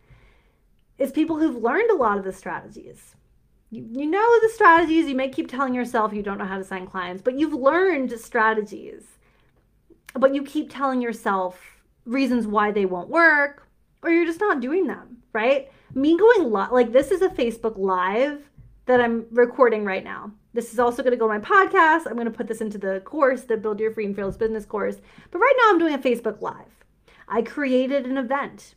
is 0.98 1.10
people 1.10 1.38
who've 1.38 1.62
learned 1.62 1.90
a 1.90 1.96
lot 1.96 2.18
of 2.18 2.24
the 2.24 2.32
strategies. 2.32 3.14
You, 3.70 3.88
you 3.92 4.06
know 4.06 4.40
the 4.40 4.50
strategies, 4.50 5.06
you 5.06 5.16
may 5.16 5.28
keep 5.28 5.50
telling 5.50 5.74
yourself 5.74 6.12
you 6.12 6.22
don't 6.22 6.38
know 6.38 6.44
how 6.44 6.58
to 6.58 6.64
sign 6.64 6.86
clients, 6.86 7.22
but 7.22 7.38
you've 7.38 7.54
learned 7.54 8.12
strategies. 8.20 9.02
But 10.14 10.34
you 10.34 10.44
keep 10.44 10.72
telling 10.72 11.00
yourself 11.02 11.82
reasons 12.04 12.46
why 12.46 12.70
they 12.70 12.86
won't 12.86 13.08
work, 13.08 13.66
or 14.02 14.10
you're 14.10 14.26
just 14.26 14.40
not 14.40 14.60
doing 14.60 14.86
them, 14.86 15.18
right? 15.32 15.70
Me 15.94 16.16
going 16.16 16.50
live, 16.50 16.70
like 16.72 16.92
this 16.92 17.10
is 17.10 17.22
a 17.22 17.28
Facebook 17.28 17.76
Live 17.76 18.48
that 18.86 19.00
I'm 19.00 19.26
recording 19.30 19.84
right 19.84 20.04
now. 20.04 20.30
This 20.52 20.72
is 20.72 20.78
also 20.78 21.02
going 21.02 21.12
to 21.12 21.16
go 21.16 21.28
on 21.28 21.40
my 21.40 21.44
podcast. 21.44 22.06
I'm 22.06 22.14
going 22.14 22.26
to 22.26 22.30
put 22.30 22.46
this 22.46 22.60
into 22.60 22.78
the 22.78 23.00
course, 23.04 23.42
the 23.42 23.56
Build 23.56 23.80
Your 23.80 23.90
Free 23.90 24.06
and 24.06 24.14
Fearless 24.14 24.36
Business 24.36 24.64
course. 24.64 24.96
But 25.30 25.38
right 25.38 25.54
now 25.62 25.70
I'm 25.70 25.78
doing 25.78 25.94
a 25.94 25.98
Facebook 25.98 26.40
Live. 26.40 26.83
I 27.28 27.42
created 27.42 28.06
an 28.06 28.18
event, 28.18 28.74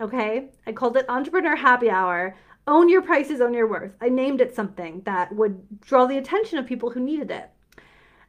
okay? 0.00 0.48
I 0.66 0.72
called 0.72 0.96
it 0.96 1.08
Entrepreneur 1.08 1.56
Happy 1.56 1.90
Hour. 1.90 2.36
Own 2.66 2.88
your 2.88 3.02
prices, 3.02 3.40
own 3.40 3.54
your 3.54 3.66
worth. 3.66 3.96
I 4.00 4.08
named 4.08 4.40
it 4.40 4.54
something 4.54 5.00
that 5.04 5.34
would 5.34 5.80
draw 5.80 6.06
the 6.06 6.18
attention 6.18 6.58
of 6.58 6.66
people 6.66 6.90
who 6.90 7.00
needed 7.00 7.30
it. 7.30 7.50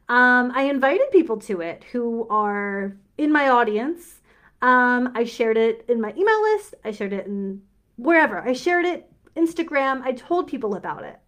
Um, 0.08 0.50
I 0.54 0.62
invited 0.62 1.10
people 1.12 1.36
to 1.42 1.60
it 1.60 1.84
who 1.92 2.26
are 2.28 2.96
in 3.16 3.30
my 3.30 3.48
audience. 3.48 4.20
Um, 4.62 5.12
I 5.14 5.24
shared 5.24 5.56
it 5.56 5.84
in 5.88 6.00
my 6.00 6.12
email 6.16 6.42
list. 6.42 6.74
I 6.84 6.90
shared 6.90 7.12
it 7.12 7.26
in 7.26 7.62
wherever. 7.96 8.40
I 8.40 8.54
shared 8.54 8.86
it 8.86 9.10
Instagram. 9.36 10.02
I 10.02 10.12
told 10.12 10.48
people 10.48 10.74
about 10.74 11.04
it. 11.04 11.18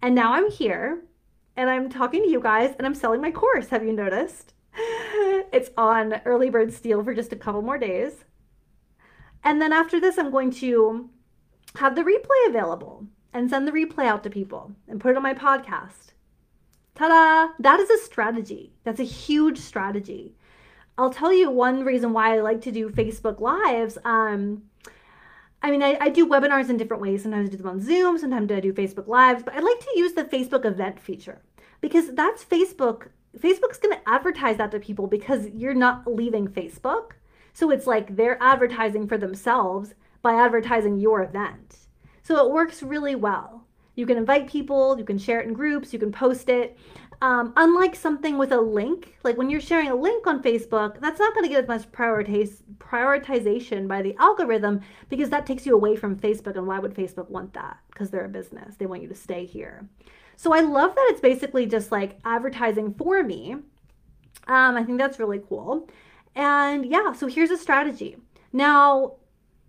And 0.00 0.14
now 0.14 0.34
I'm 0.34 0.50
here 0.50 1.02
and 1.56 1.68
I'm 1.70 1.88
talking 1.90 2.22
to 2.22 2.28
you 2.28 2.40
guys 2.40 2.74
and 2.78 2.86
I'm 2.86 2.94
selling 2.94 3.20
my 3.20 3.30
course. 3.30 3.68
Have 3.68 3.84
you 3.84 3.92
noticed? 3.92 4.52
it's 5.52 5.70
on 5.76 6.20
early 6.24 6.50
bird 6.50 6.72
steal 6.72 7.02
for 7.04 7.14
just 7.14 7.32
a 7.32 7.36
couple 7.36 7.62
more 7.62 7.78
days. 7.78 8.24
And 9.44 9.60
then 9.60 9.72
after 9.72 10.00
this, 10.00 10.18
I'm 10.18 10.30
going 10.30 10.50
to 10.52 11.10
have 11.76 11.94
the 11.94 12.02
replay 12.02 12.48
available 12.48 13.06
and 13.32 13.48
send 13.48 13.66
the 13.66 13.72
replay 13.72 14.04
out 14.04 14.22
to 14.24 14.30
people 14.30 14.72
and 14.88 15.00
put 15.00 15.12
it 15.12 15.16
on 15.16 15.22
my 15.22 15.34
podcast. 15.34 16.12
Ta 16.94 17.08
da! 17.08 17.52
That 17.58 17.80
is 17.80 17.90
a 17.90 18.04
strategy. 18.04 18.74
That's 18.84 19.00
a 19.00 19.04
huge 19.04 19.58
strategy. 19.58 20.34
I'll 20.98 21.10
tell 21.10 21.32
you 21.32 21.50
one 21.50 21.84
reason 21.84 22.12
why 22.12 22.34
I 22.36 22.40
like 22.40 22.60
to 22.62 22.72
do 22.72 22.90
Facebook 22.90 23.40
Lives. 23.40 23.96
Um, 24.04 24.64
I 25.62 25.70
mean, 25.70 25.82
I, 25.82 25.96
I 26.00 26.08
do 26.10 26.28
webinars 26.28 26.68
in 26.68 26.76
different 26.76 27.02
ways. 27.02 27.22
Sometimes 27.22 27.48
I 27.48 27.52
do 27.52 27.56
them 27.56 27.68
on 27.68 27.80
Zoom, 27.80 28.18
sometimes 28.18 28.50
I 28.52 28.60
do 28.60 28.72
Facebook 28.72 29.06
Lives, 29.06 29.42
but 29.42 29.54
I 29.54 29.60
like 29.60 29.80
to 29.80 29.92
use 29.96 30.12
the 30.12 30.24
Facebook 30.24 30.64
event 30.66 31.00
feature 31.00 31.40
because 31.80 32.12
that's 32.14 32.44
Facebook 32.44 33.08
Facebook's 33.38 33.78
going 33.78 33.96
to 33.96 34.08
advertise 34.08 34.58
that 34.58 34.70
to 34.72 34.78
people 34.78 35.06
because 35.06 35.48
you're 35.54 35.74
not 35.74 36.06
leaving 36.06 36.48
Facebook. 36.48 37.12
So 37.54 37.70
it's 37.70 37.86
like 37.86 38.16
they're 38.16 38.42
advertising 38.42 39.06
for 39.06 39.18
themselves 39.18 39.94
by 40.22 40.34
advertising 40.34 40.98
your 40.98 41.22
event. 41.22 41.76
So 42.22 42.44
it 42.44 42.52
works 42.52 42.82
really 42.82 43.14
well. 43.14 43.64
You 43.94 44.06
can 44.06 44.16
invite 44.16 44.48
people, 44.48 44.98
you 44.98 45.04
can 45.04 45.18
share 45.18 45.40
it 45.40 45.48
in 45.48 45.52
groups, 45.52 45.92
you 45.92 45.98
can 45.98 46.12
post 46.12 46.48
it. 46.48 46.78
Um, 47.20 47.52
unlike 47.56 47.94
something 47.94 48.36
with 48.36 48.50
a 48.50 48.60
link, 48.60 49.16
like 49.22 49.36
when 49.36 49.48
you're 49.48 49.60
sharing 49.60 49.90
a 49.90 49.94
link 49.94 50.26
on 50.26 50.42
Facebook, 50.42 50.98
that's 51.00 51.20
not 51.20 51.34
going 51.34 51.44
to 51.44 51.48
get 51.48 51.62
as 51.62 51.68
much 51.68 51.92
prioritize, 51.92 52.62
prioritization 52.78 53.86
by 53.86 54.02
the 54.02 54.16
algorithm 54.18 54.80
because 55.08 55.30
that 55.30 55.46
takes 55.46 55.64
you 55.64 55.74
away 55.74 55.94
from 55.94 56.16
Facebook. 56.16 56.56
And 56.56 56.66
why 56.66 56.78
would 56.78 56.94
Facebook 56.94 57.28
want 57.28 57.52
that? 57.52 57.78
Because 57.92 58.10
they're 58.10 58.24
a 58.24 58.28
business, 58.28 58.76
they 58.76 58.86
want 58.86 59.02
you 59.02 59.08
to 59.08 59.14
stay 59.14 59.44
here. 59.44 59.88
So 60.36 60.52
I 60.52 60.60
love 60.60 60.94
that 60.94 61.08
it's 61.10 61.20
basically 61.20 61.66
just 61.66 61.92
like 61.92 62.18
advertising 62.24 62.94
for 62.94 63.22
me. 63.22 63.52
Um, 64.46 64.76
I 64.76 64.84
think 64.84 64.98
that's 64.98 65.18
really 65.18 65.40
cool. 65.48 65.88
And 66.34 66.86
yeah, 66.86 67.12
so 67.12 67.26
here's 67.26 67.50
a 67.50 67.58
strategy. 67.58 68.16
Now, 68.52 69.14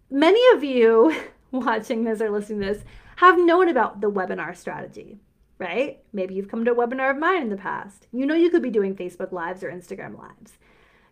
many 0.10 0.41
of 0.56 0.63
you 0.63 1.15
watching 1.52 2.04
this 2.04 2.21
or 2.21 2.30
listening 2.30 2.62
to 2.62 2.73
this 2.73 2.84
have 3.17 3.38
known 3.38 3.69
about 3.69 4.02
the 4.02 4.10
webinar 4.10 4.56
strategy, 4.56 5.19
right? 5.60 5.99
Maybe 6.12 6.34
you've 6.34 6.49
come 6.49 6.65
to 6.65 6.71
a 6.71 6.76
webinar 6.76 7.12
of 7.12 7.17
mine 7.17 7.43
in 7.43 7.49
the 7.49 7.58
past. 7.58 8.08
You 8.12 8.26
know 8.26 8.36
you 8.36 8.49
could 8.49 8.63
be 8.63 8.71
doing 8.71 8.95
Facebook 8.95 9.32
Lives 9.32 9.63
or 9.63 9.71
Instagram 9.71 10.17
Lives. 10.17 10.58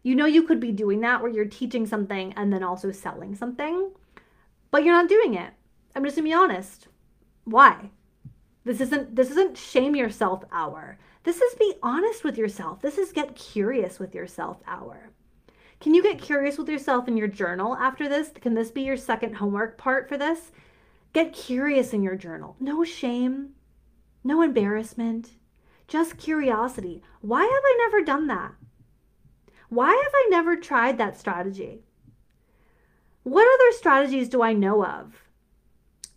You 0.03 0.15
know 0.15 0.25
you 0.25 0.43
could 0.43 0.59
be 0.59 0.71
doing 0.71 1.01
that 1.01 1.21
where 1.21 1.31
you're 1.31 1.45
teaching 1.45 1.85
something 1.85 2.33
and 2.33 2.51
then 2.51 2.63
also 2.63 2.91
selling 2.91 3.35
something, 3.35 3.91
but 4.71 4.83
you're 4.83 4.95
not 4.95 5.09
doing 5.09 5.35
it. 5.35 5.53
I'm 5.95 6.03
just 6.03 6.15
gonna 6.15 6.27
be 6.27 6.33
honest. 6.33 6.87
Why? 7.43 7.91
This 8.63 8.80
isn't 8.80 9.15
this 9.15 9.32
isn't 9.32 9.58
shame 9.58 9.95
yourself 9.95 10.43
hour. 10.52 10.97
This 11.24 11.41
is 11.41 11.56
be 11.56 11.74
honest 11.82 12.24
with 12.24 12.38
yourself. 12.38 12.82
This 12.82 12.97
is 12.97 13.12
get 13.12 13.36
curious 13.36 14.00
with 14.00 14.13
yourself 14.13 14.58
hour. 14.67 15.10
Can 15.80 15.95
you 15.95 16.04
get 16.04 16.21
curious 16.21 16.58
with 16.58 16.69
yourself 16.69 17.08
in 17.08 17.17
your 17.17 17.28
journal 17.28 17.76
after 17.76 18.08
this? 18.08 18.30
Can 18.30 18.54
this 18.54 18.69
be 18.69 18.82
your 18.84 18.97
second 18.97 19.36
homework 19.36 19.78
part 19.78 20.08
for 20.08 20.17
this? 20.17 20.52
Get 21.13 21.34
curious 21.34 21.91
in 21.91 22.04
your 22.04 22.15
journal. 22.15 22.56
No 22.60 22.84
shame, 22.84 23.50
no 24.24 24.43
embarrassment, 24.43 25.32
just 25.88 26.17
curiosity. 26.17 27.02
Why 27.21 27.41
have 27.41 27.50
I 27.52 27.78
never 27.80 28.06
done 28.06 28.28
that? 28.28 28.52
Why 29.69 29.89
have 29.89 30.13
I 30.13 30.28
never 30.30 30.56
tried 30.56 30.97
that 31.00 31.17
strategy? 31.17 31.84
What 33.24 33.47
other 33.47 33.78
strategies 33.78 34.30
do 34.30 34.41
I 34.41 34.54
know 34.54 34.86
of 34.86 35.24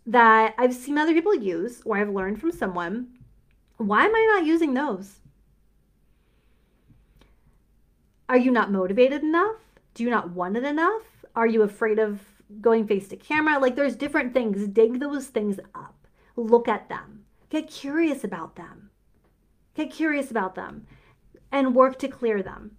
that 0.05 0.53
I've 0.57 0.73
seen 0.73 0.97
other 0.97 1.13
people 1.13 1.35
use 1.35 1.81
or 1.85 1.97
I've 1.97 2.09
learned 2.09 2.39
from 2.39 2.51
someone. 2.51 3.07
Why 3.77 4.05
am 4.05 4.15
I 4.15 4.33
not 4.35 4.45
using 4.45 4.73
those? 4.73 5.19
Are 8.29 8.37
you 8.37 8.51
not 8.51 8.71
motivated 8.71 9.23
enough? 9.23 9.57
Do 9.93 10.03
you 10.03 10.09
not 10.09 10.31
want 10.31 10.57
it 10.57 10.63
enough? 10.63 11.03
Are 11.35 11.47
you 11.47 11.61
afraid 11.61 11.99
of 11.99 12.21
going 12.61 12.87
face 12.87 13.07
to 13.09 13.17
camera? 13.17 13.59
Like 13.59 13.75
there's 13.75 13.95
different 13.95 14.33
things. 14.33 14.67
Dig 14.67 14.99
those 14.99 15.27
things 15.27 15.59
up. 15.73 16.07
Look 16.35 16.67
at 16.67 16.89
them. 16.89 17.25
Get 17.49 17.69
curious 17.69 18.23
about 18.23 18.55
them. 18.55 18.89
Get 19.75 19.91
curious 19.91 20.31
about 20.31 20.55
them 20.55 20.87
and 21.51 21.75
work 21.75 21.99
to 21.99 22.07
clear 22.07 22.41
them. 22.41 22.77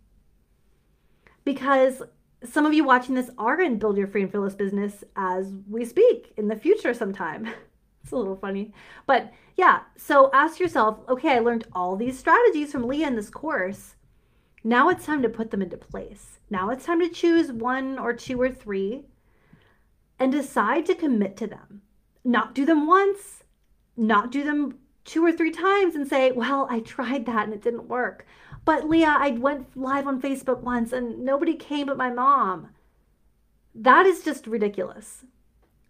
Because 1.44 2.02
some 2.44 2.66
of 2.66 2.74
you 2.74 2.84
watching 2.84 3.14
this 3.14 3.30
are 3.38 3.60
in 3.60 3.78
Build 3.78 3.96
Your 3.96 4.06
Free 4.06 4.22
and 4.22 4.30
Fearless 4.30 4.54
business 4.54 5.02
as 5.16 5.52
we 5.68 5.84
speak 5.84 6.32
in 6.36 6.48
the 6.48 6.56
future 6.56 6.94
sometime. 6.94 7.46
it's 8.02 8.12
a 8.12 8.16
little 8.16 8.36
funny. 8.36 8.72
But 9.06 9.32
yeah, 9.56 9.80
so 9.96 10.30
ask 10.32 10.60
yourself 10.60 10.98
okay, 11.08 11.36
I 11.36 11.40
learned 11.40 11.66
all 11.72 11.96
these 11.96 12.18
strategies 12.18 12.72
from 12.72 12.86
Leah 12.86 13.08
in 13.08 13.16
this 13.16 13.30
course. 13.30 13.96
Now 14.62 14.88
it's 14.88 15.06
time 15.06 15.22
to 15.22 15.28
put 15.28 15.50
them 15.50 15.62
into 15.62 15.76
place. 15.76 16.40
Now 16.50 16.70
it's 16.70 16.84
time 16.84 17.00
to 17.00 17.08
choose 17.08 17.52
one 17.52 17.98
or 17.98 18.12
two 18.12 18.40
or 18.40 18.50
three 18.50 19.06
and 20.18 20.32
decide 20.32 20.86
to 20.86 20.94
commit 20.94 21.36
to 21.38 21.46
them. 21.46 21.82
Not 22.24 22.54
do 22.54 22.64
them 22.64 22.86
once, 22.86 23.44
not 23.96 24.32
do 24.32 24.42
them 24.42 24.78
two 25.04 25.24
or 25.24 25.32
three 25.32 25.52
times 25.52 25.94
and 25.94 26.06
say, 26.06 26.32
well, 26.32 26.66
I 26.68 26.80
tried 26.80 27.26
that 27.26 27.44
and 27.44 27.54
it 27.54 27.62
didn't 27.62 27.88
work. 27.88 28.26
But 28.66 28.88
Leah, 28.88 29.16
I 29.16 29.30
went 29.30 29.76
live 29.76 30.08
on 30.08 30.20
Facebook 30.20 30.60
once 30.60 30.92
and 30.92 31.24
nobody 31.24 31.54
came 31.54 31.86
but 31.86 31.96
my 31.96 32.10
mom. 32.10 32.70
That 33.76 34.06
is 34.06 34.24
just 34.24 34.48
ridiculous. 34.48 35.24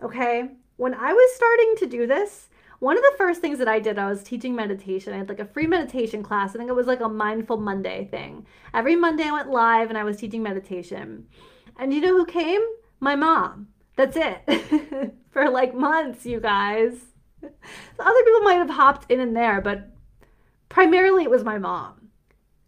Okay? 0.03 0.51
When 0.77 0.93
I 0.93 1.15
was 1.15 1.35
starting 1.35 1.75
to 1.79 1.87
do 1.87 2.07
this, 2.07 2.51
one 2.81 2.99
of 2.99 3.03
the 3.03 3.15
first 3.17 3.41
things 3.41 3.59
that 3.61 3.67
I 3.67 3.81
did, 3.81 3.99
I 3.99 4.11
was 4.11 4.23
teaching 4.23 4.55
meditation. 4.55 5.15
I 5.15 5.17
had 5.17 5.31
like 5.31 5.41
a 5.41 5.47
free 5.47 5.67
meditation 5.67 6.23
class. 6.23 6.55
I 6.55 6.59
think 6.59 6.69
it 6.69 6.75
was 6.75 6.87
like 6.87 7.01
a 7.01 7.09
mindful 7.09 7.57
Monday 7.57 8.09
thing. 8.11 8.47
Every 8.75 8.95
Monday 8.95 9.25
I 9.25 9.33
went 9.33 9.49
live 9.49 9.89
and 9.89 9.97
I 9.97 10.05
was 10.05 10.19
teaching 10.19 10.43
meditation. 10.43 11.29
And 11.79 11.95
you 11.95 12.03
know 12.03 12.15
who 12.15 12.27
came? 12.27 12.61
My 13.01 13.17
mom. 13.17 13.69
That's 13.97 14.19
it. 14.19 15.15
For 15.31 15.49
like 15.49 15.75
months, 15.75 16.27
you 16.27 16.41
guys. 16.41 16.93
Other 17.43 18.25
people 18.25 18.41
might 18.43 18.59
have 18.59 18.69
hopped 18.69 19.11
in 19.11 19.21
and 19.21 19.35
there, 19.35 19.63
but 19.63 19.91
primarily 20.69 21.23
it 21.23 21.31
was 21.31 21.43
my 21.43 21.57
mom. 21.57 22.06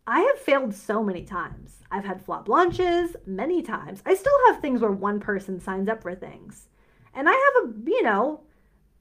I 0.09 0.21
have 0.21 0.39
failed 0.39 0.75
so 0.75 1.05
many 1.05 1.23
times. 1.23 1.83
I've 1.91 2.07
had 2.07 2.25
flop 2.25 2.49
launches 2.49 3.15
many 3.27 3.61
times. 3.61 4.03
I 4.07 4.15
still 4.15 4.33
have 4.47 4.63
things 4.63 4.81
where 4.81 4.91
one 4.91 5.21
person 5.21 5.61
signs 5.61 5.87
up 5.87 6.03
for 6.03 6.15
things. 6.15 6.69
And 7.13 7.29
I 7.29 7.33
have 7.33 7.65
a, 7.69 7.75
you 7.85 8.03
know, 8.03 8.41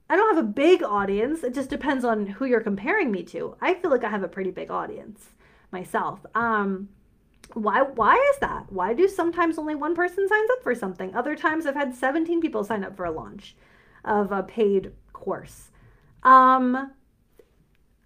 I 0.10 0.18
don't 0.18 0.36
have 0.36 0.44
a 0.44 0.48
big 0.48 0.84
audience. 0.84 1.46
It 1.46 1.54
just 1.54 1.70
depends 1.70 2.04
on 2.04 2.28
who 2.28 2.44
you're 2.44 2.60
comparing 2.60 3.10
me 3.10 3.24
to. 3.24 3.56
I 3.62 3.76
feel 3.76 3.90
like 3.90 4.04
I 4.04 4.10
have 4.10 4.24
a 4.24 4.28
pretty 4.28 4.52
big 4.52 4.70
audience 4.70 5.30
myself. 5.72 6.26
Um, 6.36 6.90
why 7.54 7.84
why 7.84 8.16
is 8.34 8.40
that? 8.40 8.66
Why 8.70 8.94
do 8.94 9.08
sometimes 9.08 9.58
only 9.58 9.76
one 9.76 9.96
person 9.96 10.28
signs 10.28 10.50
up 10.52 10.62
for 10.62 10.76
something? 10.76 11.16
Other 11.16 11.38
times 11.38 11.66
I've 11.66 11.76
had 11.76 11.96
17 11.96 12.42
people 12.42 12.66
sign 12.66 12.84
up 12.84 12.98
for 12.98 13.06
a 13.06 13.12
launch 13.12 13.56
of 14.04 14.34
a 14.34 14.44
paid 14.44 14.92
course. 15.14 15.72
Um 16.24 16.92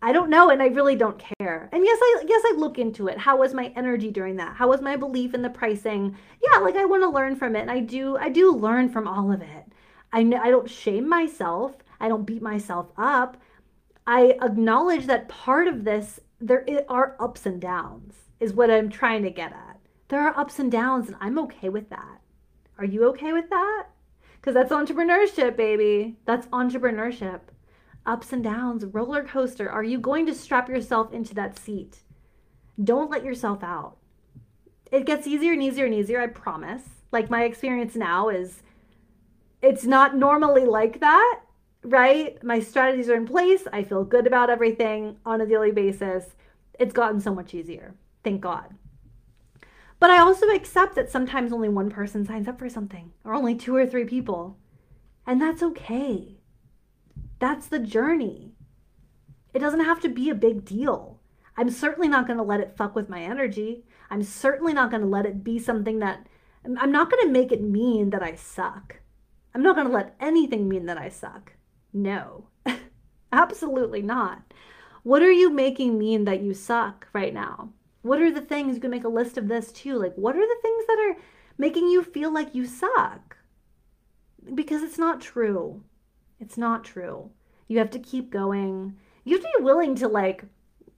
I 0.02 0.12
don't 0.12 0.30
know 0.30 0.50
and 0.50 0.62
I 0.62 0.68
really 0.68 0.96
don't 0.96 1.24
care. 1.40 1.70
And 1.72 1.86
yes, 1.86 2.00
I 2.02 2.24
yes 2.28 2.42
I 2.46 2.56
look 2.58 2.80
into 2.80 3.08
it. 3.08 3.18
How 3.18 3.38
was 3.38 3.54
my 3.54 3.72
energy 3.76 4.12
during 4.12 4.38
that? 4.38 4.56
How 4.56 4.68
was 4.68 4.82
my 4.82 4.96
belief 4.96 5.34
in 5.34 5.42
the 5.42 5.50
pricing? 5.50 6.18
Yeah, 6.42 6.60
like 6.60 6.76
I 6.76 6.86
want 6.86 7.04
to 7.04 7.10
learn 7.10 7.36
from 7.36 7.56
it 7.56 7.62
and 7.62 7.72
I 7.72 7.80
do 7.80 8.18
I 8.18 8.30
do 8.30 8.52
learn 8.52 8.90
from 8.90 9.08
all 9.08 9.32
of 9.32 9.42
it. 9.42 9.66
I 10.12 10.20
I 10.20 10.50
don't 10.50 10.70
shame 10.70 11.08
myself. 11.08 11.78
I 12.00 12.08
don't 12.08 12.26
beat 12.26 12.42
myself 12.42 12.88
up. 12.98 13.38
I 14.08 14.36
acknowledge 14.42 15.06
that 15.06 15.30
part 15.30 15.68
of 15.68 15.84
this 15.84 16.20
there 16.40 16.66
are 16.90 17.16
ups 17.20 17.46
and 17.46 17.62
downs 17.62 18.16
is 18.40 18.54
what 18.54 18.72
I'm 18.72 18.90
trying 18.90 19.22
to 19.24 19.30
get 19.30 19.54
at. 19.54 19.80
There 20.10 20.20
are 20.20 20.38
ups 20.38 20.60
and 20.60 20.72
downs, 20.72 21.08
and 21.08 21.16
I'm 21.22 21.40
okay 21.40 21.70
with 21.70 21.90
that. 21.92 22.20
Are 22.78 22.84
you 22.84 23.06
okay 23.10 23.32
with 23.32 23.50
that? 23.50 23.88
Because 24.36 24.56
that's 24.56 24.72
entrepreneurship, 24.72 25.56
baby. 25.56 26.18
That's 26.26 26.48
entrepreneurship. 26.48 27.42
Ups 28.06 28.34
and 28.34 28.44
downs, 28.44 28.86
roller 28.86 29.24
coaster. 29.24 29.70
Are 29.70 29.84
you 29.84 30.00
going 30.00 30.26
to 30.26 30.34
strap 30.34 30.70
yourself 30.70 31.14
into 31.14 31.36
that 31.36 31.58
seat? 31.58 32.00
Don't 32.84 33.12
let 33.12 33.24
yourself 33.24 33.64
out. 33.64 33.98
It 34.92 35.06
gets 35.06 35.28
easier 35.28 35.54
and 35.54 35.62
easier 35.64 35.86
and 35.86 35.94
easier, 35.94 36.22
I 36.22 36.28
promise. 36.28 36.84
Like 37.12 37.30
my 37.30 37.44
experience 37.44 37.96
now 37.96 38.30
is 38.30 38.64
it's 39.62 39.86
not 39.86 40.16
normally 40.16 40.66
like 40.66 41.00
that, 41.00 41.42
right? 41.84 42.44
My 42.44 42.60
strategies 42.60 43.10
are 43.10 43.16
in 43.16 43.28
place. 43.28 43.64
I 43.72 43.84
feel 43.84 44.04
good 44.04 44.26
about 44.26 44.50
everything 44.50 45.18
on 45.26 45.42
a 45.42 45.46
daily 45.46 45.72
basis. 45.72 46.26
It's 46.80 46.94
gotten 46.94 47.20
so 47.20 47.36
much 47.36 47.54
easier. 47.54 47.94
Thank 48.24 48.42
God. 48.42 48.76
But 50.00 50.10
I 50.10 50.18
also 50.18 50.48
accept 50.48 50.96
that 50.96 51.12
sometimes 51.12 51.54
only 51.54 51.70
one 51.70 51.92
person 51.92 52.26
signs 52.26 52.48
up 52.48 52.58
for 52.58 52.70
something, 52.70 53.12
or 53.24 53.36
only 53.36 53.54
two 53.54 53.76
or 53.76 53.86
three 53.86 54.06
people. 54.06 54.58
And 55.28 55.40
that's 55.40 55.62
okay. 55.62 56.40
That's 57.41 57.65
the 57.65 57.80
journey. 57.80 58.54
It 59.51 59.60
doesn't 59.60 59.84
have 59.84 59.99
to 60.01 60.10
be 60.10 60.30
a 60.30 60.36
big 60.36 60.63
deal. 60.63 61.19
I'm 61.58 61.71
certainly 61.71 62.08
not 62.08 62.27
going 62.27 62.38
to 62.38 62.43
let 62.43 62.60
it 62.60 62.77
fuck 62.77 62.95
with 62.95 63.10
my 63.10 63.23
energy. 63.23 63.84
I'm 64.12 64.21
certainly 64.21 64.73
not 64.73 64.91
going 64.91 65.01
to 65.01 65.08
let 65.08 65.25
it 65.25 65.43
be 65.43 65.58
something 65.58 65.97
that 65.99 66.27
I'm 66.63 66.91
not 66.91 67.10
going 67.10 67.25
to 67.25 67.34
make 67.34 67.51
it 67.51 67.63
mean 67.63 68.12
that 68.12 68.21
I 68.21 68.36
suck. 68.36 68.99
I'm 69.56 69.63
not 69.63 69.75
going 69.75 69.88
to 69.88 69.93
let 69.93 70.15
anything 70.19 70.69
mean 70.69 70.86
that 70.86 70.99
I 70.99 71.10
suck. 71.10 71.54
No, 71.91 72.45
absolutely 73.34 74.04
not. 74.04 74.54
What 75.01 75.23
are 75.23 75.32
you 75.32 75.49
making 75.49 75.97
mean 75.97 76.25
that 76.25 76.43
you 76.43 76.54
suck 76.54 77.08
right 77.12 77.34
now? 77.34 77.69
What 78.04 78.21
are 78.21 78.32
the 78.32 78.41
things 78.41 78.75
you 78.75 78.82
can 78.82 78.91
make 78.91 79.04
a 79.04 79.10
list 79.10 79.36
of 79.39 79.47
this 79.47 79.71
too? 79.71 79.95
Like, 79.97 80.13
what 80.13 80.36
are 80.36 80.47
the 80.47 80.62
things 80.62 80.86
that 80.86 80.99
are 80.99 81.21
making 81.58 81.88
you 81.88 82.04
feel 82.04 82.32
like 82.32 82.54
you 82.54 82.67
suck? 82.67 83.38
Because 84.54 84.84
it's 84.84 84.99
not 84.99 85.21
true. 85.21 85.84
It's 86.41 86.58
not 86.58 86.84
true. 86.84 87.32
You 87.69 87.77
have 87.77 87.91
to 87.91 87.99
keep 87.99 88.30
going. 88.30 88.97
You 89.23 89.38
have 89.38 89.45
to 89.45 89.51
be 89.58 89.63
willing 89.63 89.95
to, 89.95 90.10
like, 90.10 90.43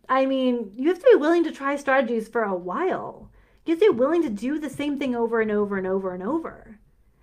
I 0.10 0.26
mean, 0.26 0.72
you 0.76 0.88
have 0.90 0.98
to 0.98 1.10
be 1.14 1.20
willing 1.20 1.44
to 1.44 1.52
try 1.52 1.76
strategies 1.76 2.28
for 2.28 2.42
a 2.44 2.56
while. 2.56 3.30
You 3.66 3.74
have 3.74 3.80
to 3.82 3.94
be 3.94 4.00
willing 4.00 4.24
to 4.24 4.30
do 4.30 4.58
the 4.58 4.70
same 4.72 4.98
thing 4.98 5.16
over 5.16 5.40
and 5.40 5.52
over 5.52 5.78
and 5.78 5.86
over 5.86 6.16
and 6.16 6.24
over 6.24 6.80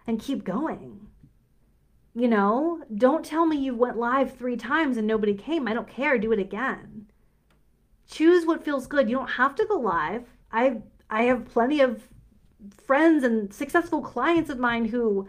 and 0.06 0.20
keep 0.20 0.44
going. 0.44 1.08
You 2.14 2.28
know, 2.28 2.84
don't 2.94 3.24
tell 3.24 3.46
me 3.46 3.56
you 3.56 3.74
went 3.74 3.96
live 3.96 4.36
three 4.36 4.56
times 4.56 4.96
and 4.96 5.06
nobody 5.06 5.34
came. 5.34 5.66
I 5.66 5.74
don't 5.74 5.88
care. 5.88 6.16
Do 6.18 6.32
it 6.32 6.38
again 6.38 7.00
choose 8.10 8.44
what 8.44 8.64
feels 8.64 8.86
good. 8.86 9.08
You 9.08 9.16
don't 9.16 9.30
have 9.30 9.54
to 9.56 9.66
go 9.66 9.78
live. 9.78 10.24
I 10.52 10.78
I 11.08 11.24
have 11.24 11.48
plenty 11.48 11.80
of 11.80 12.08
friends 12.84 13.24
and 13.24 13.52
successful 13.52 14.02
clients 14.02 14.50
of 14.50 14.58
mine 14.58 14.86
who 14.86 15.28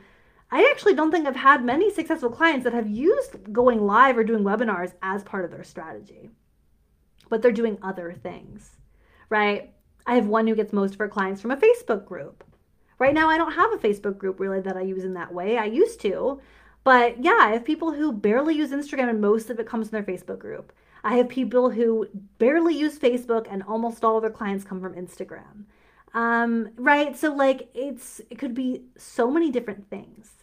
I 0.52 0.70
actually 0.70 0.96
don't 0.96 1.12
think 1.12 1.26
I've 1.26 1.36
had 1.36 1.64
many 1.64 1.92
successful 1.92 2.30
clients 2.30 2.66
that 2.66 2.74
have 2.74 2.90
used 2.90 3.54
going 3.54 3.86
live 3.86 4.18
or 4.18 4.24
doing 4.24 4.44
webinars 4.44 4.94
as 5.02 5.24
part 5.24 5.46
of 5.46 5.52
their 5.52 5.64
strategy. 5.64 6.30
But 7.30 7.42
they're 7.42 7.54
doing 7.54 7.78
other 7.82 8.12
things, 8.12 8.78
right? 9.30 9.74
I 10.06 10.16
have 10.16 10.28
one 10.28 10.48
who 10.48 10.56
gets 10.56 10.74
most 10.74 10.94
of 10.94 11.00
her 11.00 11.08
clients 11.08 11.42
from 11.42 11.52
a 11.52 11.58
Facebook 11.58 12.06
group. 12.06 12.44
Right 13.00 13.14
now, 13.14 13.30
I 13.30 13.38
don't 13.38 13.54
have 13.54 13.72
a 13.72 13.78
Facebook 13.78 14.18
group 14.18 14.40
really 14.40 14.60
that 14.60 14.76
I 14.76 14.82
use 14.82 15.06
in 15.06 15.14
that 15.14 15.34
way. 15.34 15.58
I 15.58 15.66
used 15.66 16.02
to, 16.02 16.42
but 16.84 17.24
yeah, 17.24 17.38
I 17.40 17.52
have 17.52 17.64
people 17.64 17.94
who 17.94 18.12
barely 18.12 18.56
use 18.56 18.72
Instagram 18.72 19.10
and 19.10 19.22
most 19.22 19.50
of 19.50 19.60
it 19.60 19.68
comes 19.68 19.90
from 19.90 20.04
their 20.04 20.16
Facebook 20.16 20.40
group. 20.40 20.74
I 21.04 21.16
have 21.18 21.30
people 21.30 21.70
who 21.70 22.08
barely 22.38 22.76
use 22.76 23.00
Facebook 23.00 23.48
and 23.50 23.64
almost 23.64 24.04
all 24.04 24.18
of 24.18 24.22
their 24.22 24.32
clients 24.32 24.64
come 24.64 24.82
from 24.82 24.96
Instagram. 24.96 25.66
Um, 26.14 26.70
right? 26.76 27.18
So 27.18 27.34
like 27.34 27.70
it's 27.74 28.20
it 28.30 28.38
could 28.38 28.54
be 28.54 28.84
so 28.98 29.32
many 29.32 29.50
different 29.50 29.90
things. 29.90 30.41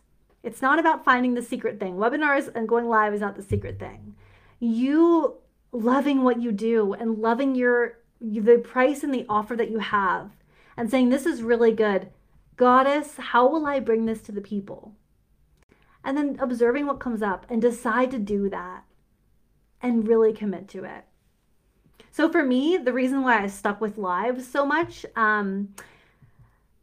It's 0.49 0.63
not 0.63 0.79
about 0.79 1.05
finding 1.05 1.35
the 1.35 1.43
secret 1.43 1.79
thing. 1.79 1.97
Webinars 1.97 2.51
and 2.55 2.67
going 2.67 2.89
live 2.89 3.13
is 3.13 3.21
not 3.21 3.37
the 3.37 3.43
secret 3.43 3.79
thing. 3.79 4.15
You 4.59 5.35
loving 5.73 6.23
what 6.23 6.41
you 6.41 6.53
do 6.53 6.95
and 6.95 7.19
loving 7.19 7.55
your 7.55 7.99
the 8.19 8.57
price 8.57 9.03
and 9.03 9.13
the 9.13 9.27
offer 9.29 9.55
that 9.55 9.71
you 9.71 9.79
have 9.79 10.31
and 10.75 10.91
saying 10.91 11.11
this 11.11 11.27
is 11.27 11.43
really 11.43 11.73
good. 11.73 12.09
Goddess, 12.57 13.17
how 13.19 13.47
will 13.47 13.67
I 13.67 13.79
bring 13.79 14.07
this 14.07 14.23
to 14.23 14.33
the 14.33 14.41
people? 14.41 14.95
And 16.03 16.17
then 16.17 16.39
observing 16.41 16.87
what 16.87 16.99
comes 16.99 17.21
up 17.21 17.45
and 17.51 17.61
decide 17.61 18.11
to 18.13 18.19
do 18.19 18.49
that 18.49 18.85
and 19.83 20.09
really 20.09 20.33
commit 20.33 20.67
to 20.69 20.85
it. 20.85 21.05
So 22.11 22.33
for 22.33 22.43
me, 22.43 22.79
the 22.79 22.95
reason 22.95 23.23
why 23.23 23.43
I 23.43 23.49
stuck 23.49 23.83
with 23.83 23.99
live 23.99 24.43
so 24.43 24.65
much, 24.65 25.05
um, 25.15 25.75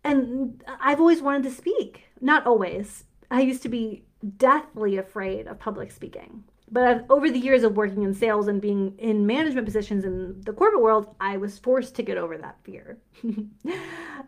and 0.04 0.64
I've 0.80 1.00
always 1.00 1.24
wanted 1.24 1.44
to 1.44 1.52
speak. 1.52 2.04
Not 2.22 2.46
always. 2.46 3.06
I 3.36 3.42
used 3.42 3.62
to 3.64 3.70
be 3.70 4.06
deathly 4.38 4.98
afraid 4.98 5.48
of 5.48 5.60
public 5.60 5.92
speaking. 5.92 6.46
But 6.72 6.84
I've, 6.88 7.12
over 7.12 7.30
the 7.30 7.38
years 7.38 7.64
of 7.64 7.76
working 7.76 8.04
in 8.04 8.14
sales 8.14 8.48
and 8.48 8.62
being 8.62 8.96
in 8.98 9.28
management 9.28 9.66
positions 9.66 10.06
in 10.06 10.40
the 10.42 10.54
corporate 10.54 10.82
world, 10.82 11.14
I 11.20 11.36
was 11.36 11.60
forced 11.60 11.96
to 11.96 12.04
get 12.04 12.18
over 12.18 12.38
that 12.38 12.58
fear. 12.64 12.98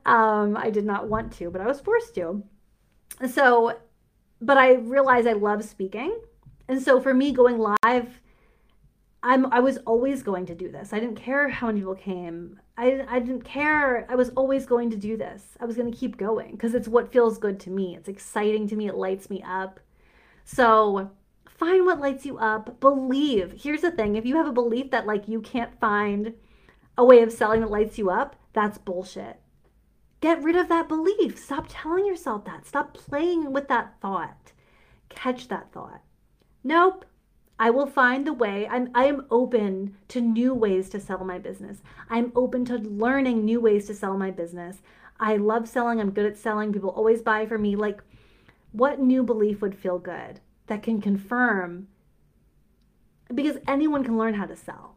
um, 0.06 0.58
I 0.58 0.70
did 0.70 0.86
not 0.86 1.08
want 1.08 1.32
to, 1.38 1.50
but 1.50 1.62
I 1.62 1.68
was 1.68 1.80
forced 1.80 2.16
to. 2.16 2.44
So, 3.30 3.80
but 4.42 4.58
I 4.58 4.74
realized 4.74 5.26
I 5.26 5.34
love 5.34 5.64
speaking. 5.64 6.20
And 6.68 6.82
so 6.82 7.00
for 7.00 7.14
me, 7.14 7.32
going 7.32 7.58
live 7.58 8.20
I'm 9.24 9.52
I 9.52 9.62
was 9.62 9.78
always 9.80 10.22
going 10.22 10.46
to 10.48 10.56
do 10.56 10.72
this. 10.72 10.94
I 10.94 11.00
didn't 11.00 11.16
care 11.16 11.50
how 11.50 11.68
many 11.68 11.80
people 11.80 11.96
came. 11.96 12.60
I, 12.78 13.06
I 13.10 13.20
didn't 13.20 13.42
care. 13.42 14.06
I 14.08 14.16
was 14.16 14.30
always 14.30 14.68
going 14.68 14.92
to 14.92 14.98
do 14.98 15.18
this. 15.18 15.58
I 15.60 15.66
was 15.66 15.76
going 15.76 15.92
to 15.92 15.98
keep 15.98 16.16
going 16.16 16.52
because 16.52 16.76
it's 16.76 16.88
what 16.88 17.12
feels 17.12 17.40
good 17.40 17.60
to 17.62 17.72
me. 17.72 17.96
It's 17.96 18.08
exciting 18.08 18.68
to 18.68 18.76
me. 18.76 18.88
It 18.88 18.96
lights 18.96 19.30
me 19.30 19.44
up. 19.44 19.80
So 20.46 21.10
find 21.50 21.86
what 21.86 22.00
lights 22.00 22.26
you 22.26 22.38
up. 22.38 22.80
Believe. 22.80 23.62
Here's 23.64 23.82
the 23.82 23.92
thing 23.92 24.16
if 24.16 24.26
you 24.26 24.36
have 24.36 24.48
a 24.48 24.52
belief 24.52 24.92
that 24.92 25.08
like 25.08 25.28
you 25.28 25.42
can't 25.42 25.80
find 25.80 26.34
a 26.98 27.04
way 27.04 27.22
of 27.22 27.32
selling 27.32 27.62
that 27.62 27.72
lights 27.72 27.98
you 27.98 28.12
up, 28.12 28.36
that's 28.54 28.78
bullshit. 28.78 29.40
Get 30.20 30.44
rid 30.44 30.56
of 30.56 30.70
that 30.70 30.88
belief. 30.88 31.38
Stop 31.38 31.66
telling 31.70 32.06
yourself 32.06 32.46
that. 32.46 32.66
Stop 32.66 32.94
playing 32.94 33.54
with 33.54 33.68
that 33.68 33.96
thought. 34.02 34.52
Catch 35.10 35.48
that 35.48 35.72
thought. 35.72 36.02
Nope. 36.64 37.06
I 37.60 37.70
will 37.72 37.88
find 37.88 38.26
the 38.26 38.34
way. 38.34 38.68
I'm 38.68 38.90
I 38.94 39.06
am 39.06 39.26
open 39.32 39.98
to 40.10 40.22
new 40.22 40.54
ways 40.54 40.90
to 40.90 41.00
sell 41.00 41.24
my 41.24 41.40
business. 41.40 41.82
I'm 42.10 42.32
open 42.36 42.66
to 42.66 42.78
learning 42.78 43.44
new 43.44 43.60
ways 43.60 43.88
to 43.88 43.96
sell 43.96 44.18
my 44.18 44.32
business. 44.32 44.82
I 45.20 45.38
love 45.38 45.68
selling. 45.68 46.00
I'm 46.00 46.12
good 46.12 46.26
at 46.26 46.38
selling. 46.38 46.72
People 46.72 46.92
always 46.92 47.22
buy 47.22 47.46
for 47.48 47.58
me. 47.58 47.76
Like 47.76 48.02
what 48.72 49.00
new 49.00 49.24
belief 49.24 49.62
would 49.62 49.76
feel 49.76 49.98
good 49.98 50.40
that 50.68 50.84
can 50.84 51.02
confirm 51.02 51.88
because 53.34 53.58
anyone 53.68 54.04
can 54.04 54.18
learn 54.18 54.36
how 54.36 54.46
to 54.46 54.56
sell. 54.56 54.96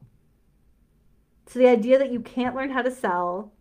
So 1.46 1.58
the 1.58 1.68
idea 1.68 1.98
that 1.98 2.12
you 2.12 2.20
can't 2.20 2.54
learn 2.54 2.70
how 2.70 2.82
to 2.82 2.90
sell 2.90 3.52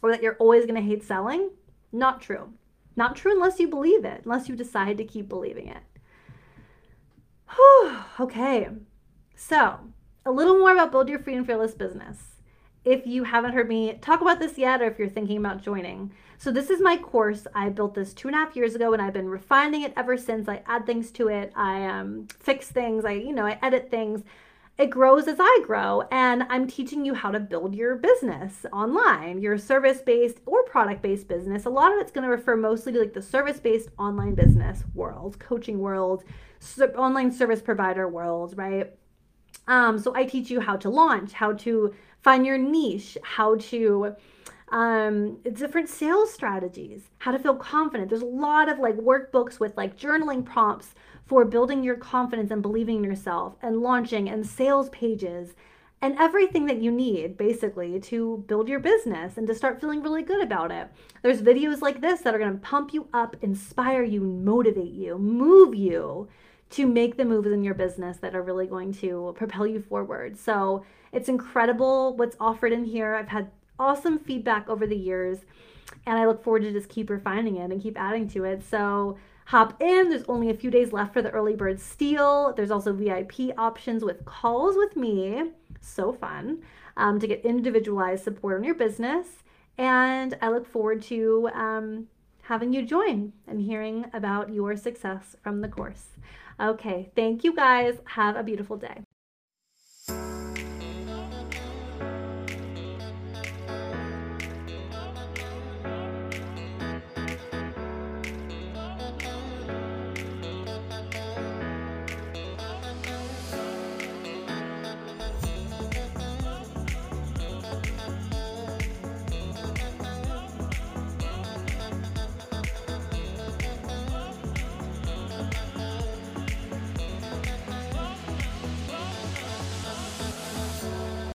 or 0.00 0.10
that 0.10 0.22
you're 0.22 0.36
always 0.36 0.64
going 0.64 0.80
to 0.80 0.88
hate 0.88 1.04
selling, 1.04 1.50
not 1.92 2.20
true. 2.20 2.52
Not 2.96 3.16
true 3.16 3.32
unless 3.32 3.60
you 3.60 3.68
believe 3.68 4.04
it, 4.04 4.22
unless 4.24 4.48
you 4.48 4.56
decide 4.56 4.96
to 4.98 5.04
keep 5.04 5.28
believing 5.28 5.68
it. 5.68 5.82
Okay. 8.20 8.68
So, 9.36 9.78
a 10.26 10.32
little 10.32 10.58
more 10.58 10.72
about 10.72 10.90
Build 10.90 11.08
Your 11.08 11.20
Free 11.20 11.36
and 11.36 11.46
Fearless 11.46 11.74
Business. 11.74 12.16
If 12.84 13.06
you 13.06 13.24
haven't 13.24 13.52
heard 13.52 13.68
me 13.68 13.94
talk 14.00 14.20
about 14.20 14.40
this 14.40 14.58
yet, 14.58 14.82
or 14.82 14.86
if 14.86 14.98
you're 14.98 15.08
thinking 15.08 15.36
about 15.36 15.62
joining. 15.62 16.12
So, 16.36 16.50
this 16.50 16.68
is 16.68 16.80
my 16.80 16.96
course. 16.96 17.46
I 17.54 17.68
built 17.68 17.94
this 17.94 18.12
two 18.12 18.26
and 18.26 18.34
a 18.34 18.40
half 18.40 18.56
years 18.56 18.74
ago, 18.74 18.92
and 18.92 19.00
I've 19.00 19.12
been 19.12 19.28
refining 19.28 19.82
it 19.82 19.92
ever 19.96 20.16
since. 20.16 20.48
I 20.48 20.62
add 20.66 20.84
things 20.84 21.12
to 21.12 21.28
it, 21.28 21.52
I 21.54 21.86
um, 21.86 22.26
fix 22.40 22.70
things, 22.70 23.04
I, 23.04 23.12
you 23.12 23.32
know, 23.32 23.46
I 23.46 23.58
edit 23.62 23.88
things 23.88 24.22
it 24.78 24.90
grows 24.90 25.26
as 25.26 25.38
I 25.40 25.60
grow. 25.66 26.02
And 26.12 26.44
I'm 26.48 26.66
teaching 26.66 27.04
you 27.04 27.14
how 27.14 27.30
to 27.30 27.40
build 27.40 27.74
your 27.74 27.96
business 27.96 28.64
online, 28.72 29.40
your 29.40 29.58
service 29.58 30.00
based 30.00 30.38
or 30.46 30.62
product 30.64 31.02
based 31.02 31.28
business. 31.28 31.64
A 31.64 31.70
lot 31.70 31.92
of 31.92 31.98
it's 31.98 32.12
going 32.12 32.24
to 32.24 32.30
refer 32.30 32.56
mostly 32.56 32.92
to 32.92 33.00
like 33.00 33.12
the 33.12 33.22
service 33.22 33.58
based 33.58 33.88
online 33.98 34.34
business 34.34 34.84
world, 34.94 35.38
coaching 35.40 35.80
world, 35.80 36.24
online 36.96 37.32
service 37.32 37.60
provider 37.60 38.08
world, 38.08 38.54
right? 38.56 38.94
Um, 39.66 39.98
so 39.98 40.14
I 40.14 40.24
teach 40.24 40.48
you 40.50 40.60
how 40.60 40.76
to 40.76 40.88
launch, 40.88 41.32
how 41.32 41.52
to 41.54 41.94
find 42.22 42.46
your 42.46 42.56
niche, 42.56 43.18
how 43.22 43.56
to 43.56 44.14
um, 44.70 45.38
different 45.52 45.88
sales 45.88 46.32
strategies, 46.32 47.02
how 47.18 47.32
to 47.32 47.38
feel 47.38 47.54
confident. 47.54 48.10
There's 48.10 48.22
a 48.22 48.26
lot 48.26 48.68
of 48.68 48.78
like 48.78 48.96
workbooks 48.96 49.58
with 49.58 49.76
like 49.76 49.98
journaling 49.98 50.44
prompts 50.44 50.94
for 51.28 51.44
building 51.44 51.84
your 51.84 51.94
confidence 51.94 52.50
and 52.50 52.62
believing 52.62 52.96
in 52.96 53.04
yourself 53.04 53.54
and 53.60 53.82
launching 53.82 54.28
and 54.28 54.46
sales 54.46 54.88
pages 54.88 55.54
and 56.00 56.16
everything 56.18 56.66
that 56.66 56.80
you 56.80 56.90
need 56.90 57.36
basically 57.36 58.00
to 58.00 58.44
build 58.46 58.68
your 58.68 58.78
business 58.78 59.36
and 59.36 59.46
to 59.46 59.54
start 59.54 59.80
feeling 59.80 60.02
really 60.02 60.22
good 60.22 60.40
about 60.40 60.70
it. 60.70 60.88
There's 61.22 61.42
videos 61.42 61.82
like 61.82 62.00
this 62.00 62.20
that 62.22 62.34
are 62.34 62.38
going 62.38 62.52
to 62.52 62.58
pump 62.58 62.94
you 62.94 63.08
up, 63.12 63.36
inspire 63.42 64.02
you, 64.02 64.20
motivate 64.20 64.92
you, 64.92 65.18
move 65.18 65.74
you 65.74 66.28
to 66.70 66.86
make 66.86 67.16
the 67.16 67.24
moves 67.24 67.48
in 67.48 67.62
your 67.62 67.74
business 67.74 68.18
that 68.18 68.34
are 68.34 68.42
really 68.42 68.66
going 68.66 68.92
to 68.92 69.34
propel 69.36 69.66
you 69.66 69.80
forward. 69.80 70.38
So, 70.38 70.84
it's 71.10 71.30
incredible 71.30 72.16
what's 72.16 72.36
offered 72.38 72.72
in 72.72 72.84
here. 72.84 73.14
I've 73.14 73.28
had 73.28 73.50
awesome 73.78 74.18
feedback 74.18 74.68
over 74.68 74.86
the 74.86 74.96
years 74.96 75.38
and 76.06 76.18
I 76.18 76.26
look 76.26 76.44
forward 76.44 76.62
to 76.62 76.72
just 76.72 76.90
keep 76.90 77.08
refining 77.08 77.56
it 77.56 77.70
and 77.70 77.82
keep 77.82 77.98
adding 77.98 78.28
to 78.28 78.44
it. 78.44 78.62
So, 78.62 79.16
hop 79.48 79.82
in. 79.82 80.10
There's 80.10 80.24
only 80.28 80.50
a 80.50 80.54
few 80.54 80.70
days 80.70 80.92
left 80.92 81.14
for 81.14 81.22
the 81.22 81.30
early 81.30 81.56
bird 81.56 81.80
steal. 81.80 82.52
There's 82.54 82.70
also 82.70 82.92
VIP 82.92 83.56
options 83.56 84.04
with 84.04 84.26
calls 84.26 84.76
with 84.76 84.94
me. 84.94 85.52
So 85.80 86.12
fun 86.12 86.62
um, 86.98 87.18
to 87.18 87.26
get 87.26 87.46
individualized 87.46 88.24
support 88.24 88.58
on 88.58 88.64
your 88.64 88.74
business. 88.74 89.26
And 89.78 90.36
I 90.42 90.50
look 90.50 90.66
forward 90.66 91.00
to 91.04 91.48
um, 91.54 92.08
having 92.42 92.74
you 92.74 92.82
join 92.82 93.32
and 93.46 93.62
hearing 93.62 94.04
about 94.12 94.52
your 94.52 94.76
success 94.76 95.34
from 95.42 95.62
the 95.62 95.68
course. 95.68 96.08
Okay, 96.60 97.10
thank 97.16 97.42
you 97.42 97.54
guys. 97.54 98.00
Have 98.04 98.36
a 98.36 98.42
beautiful 98.42 98.76
day. 98.76 99.07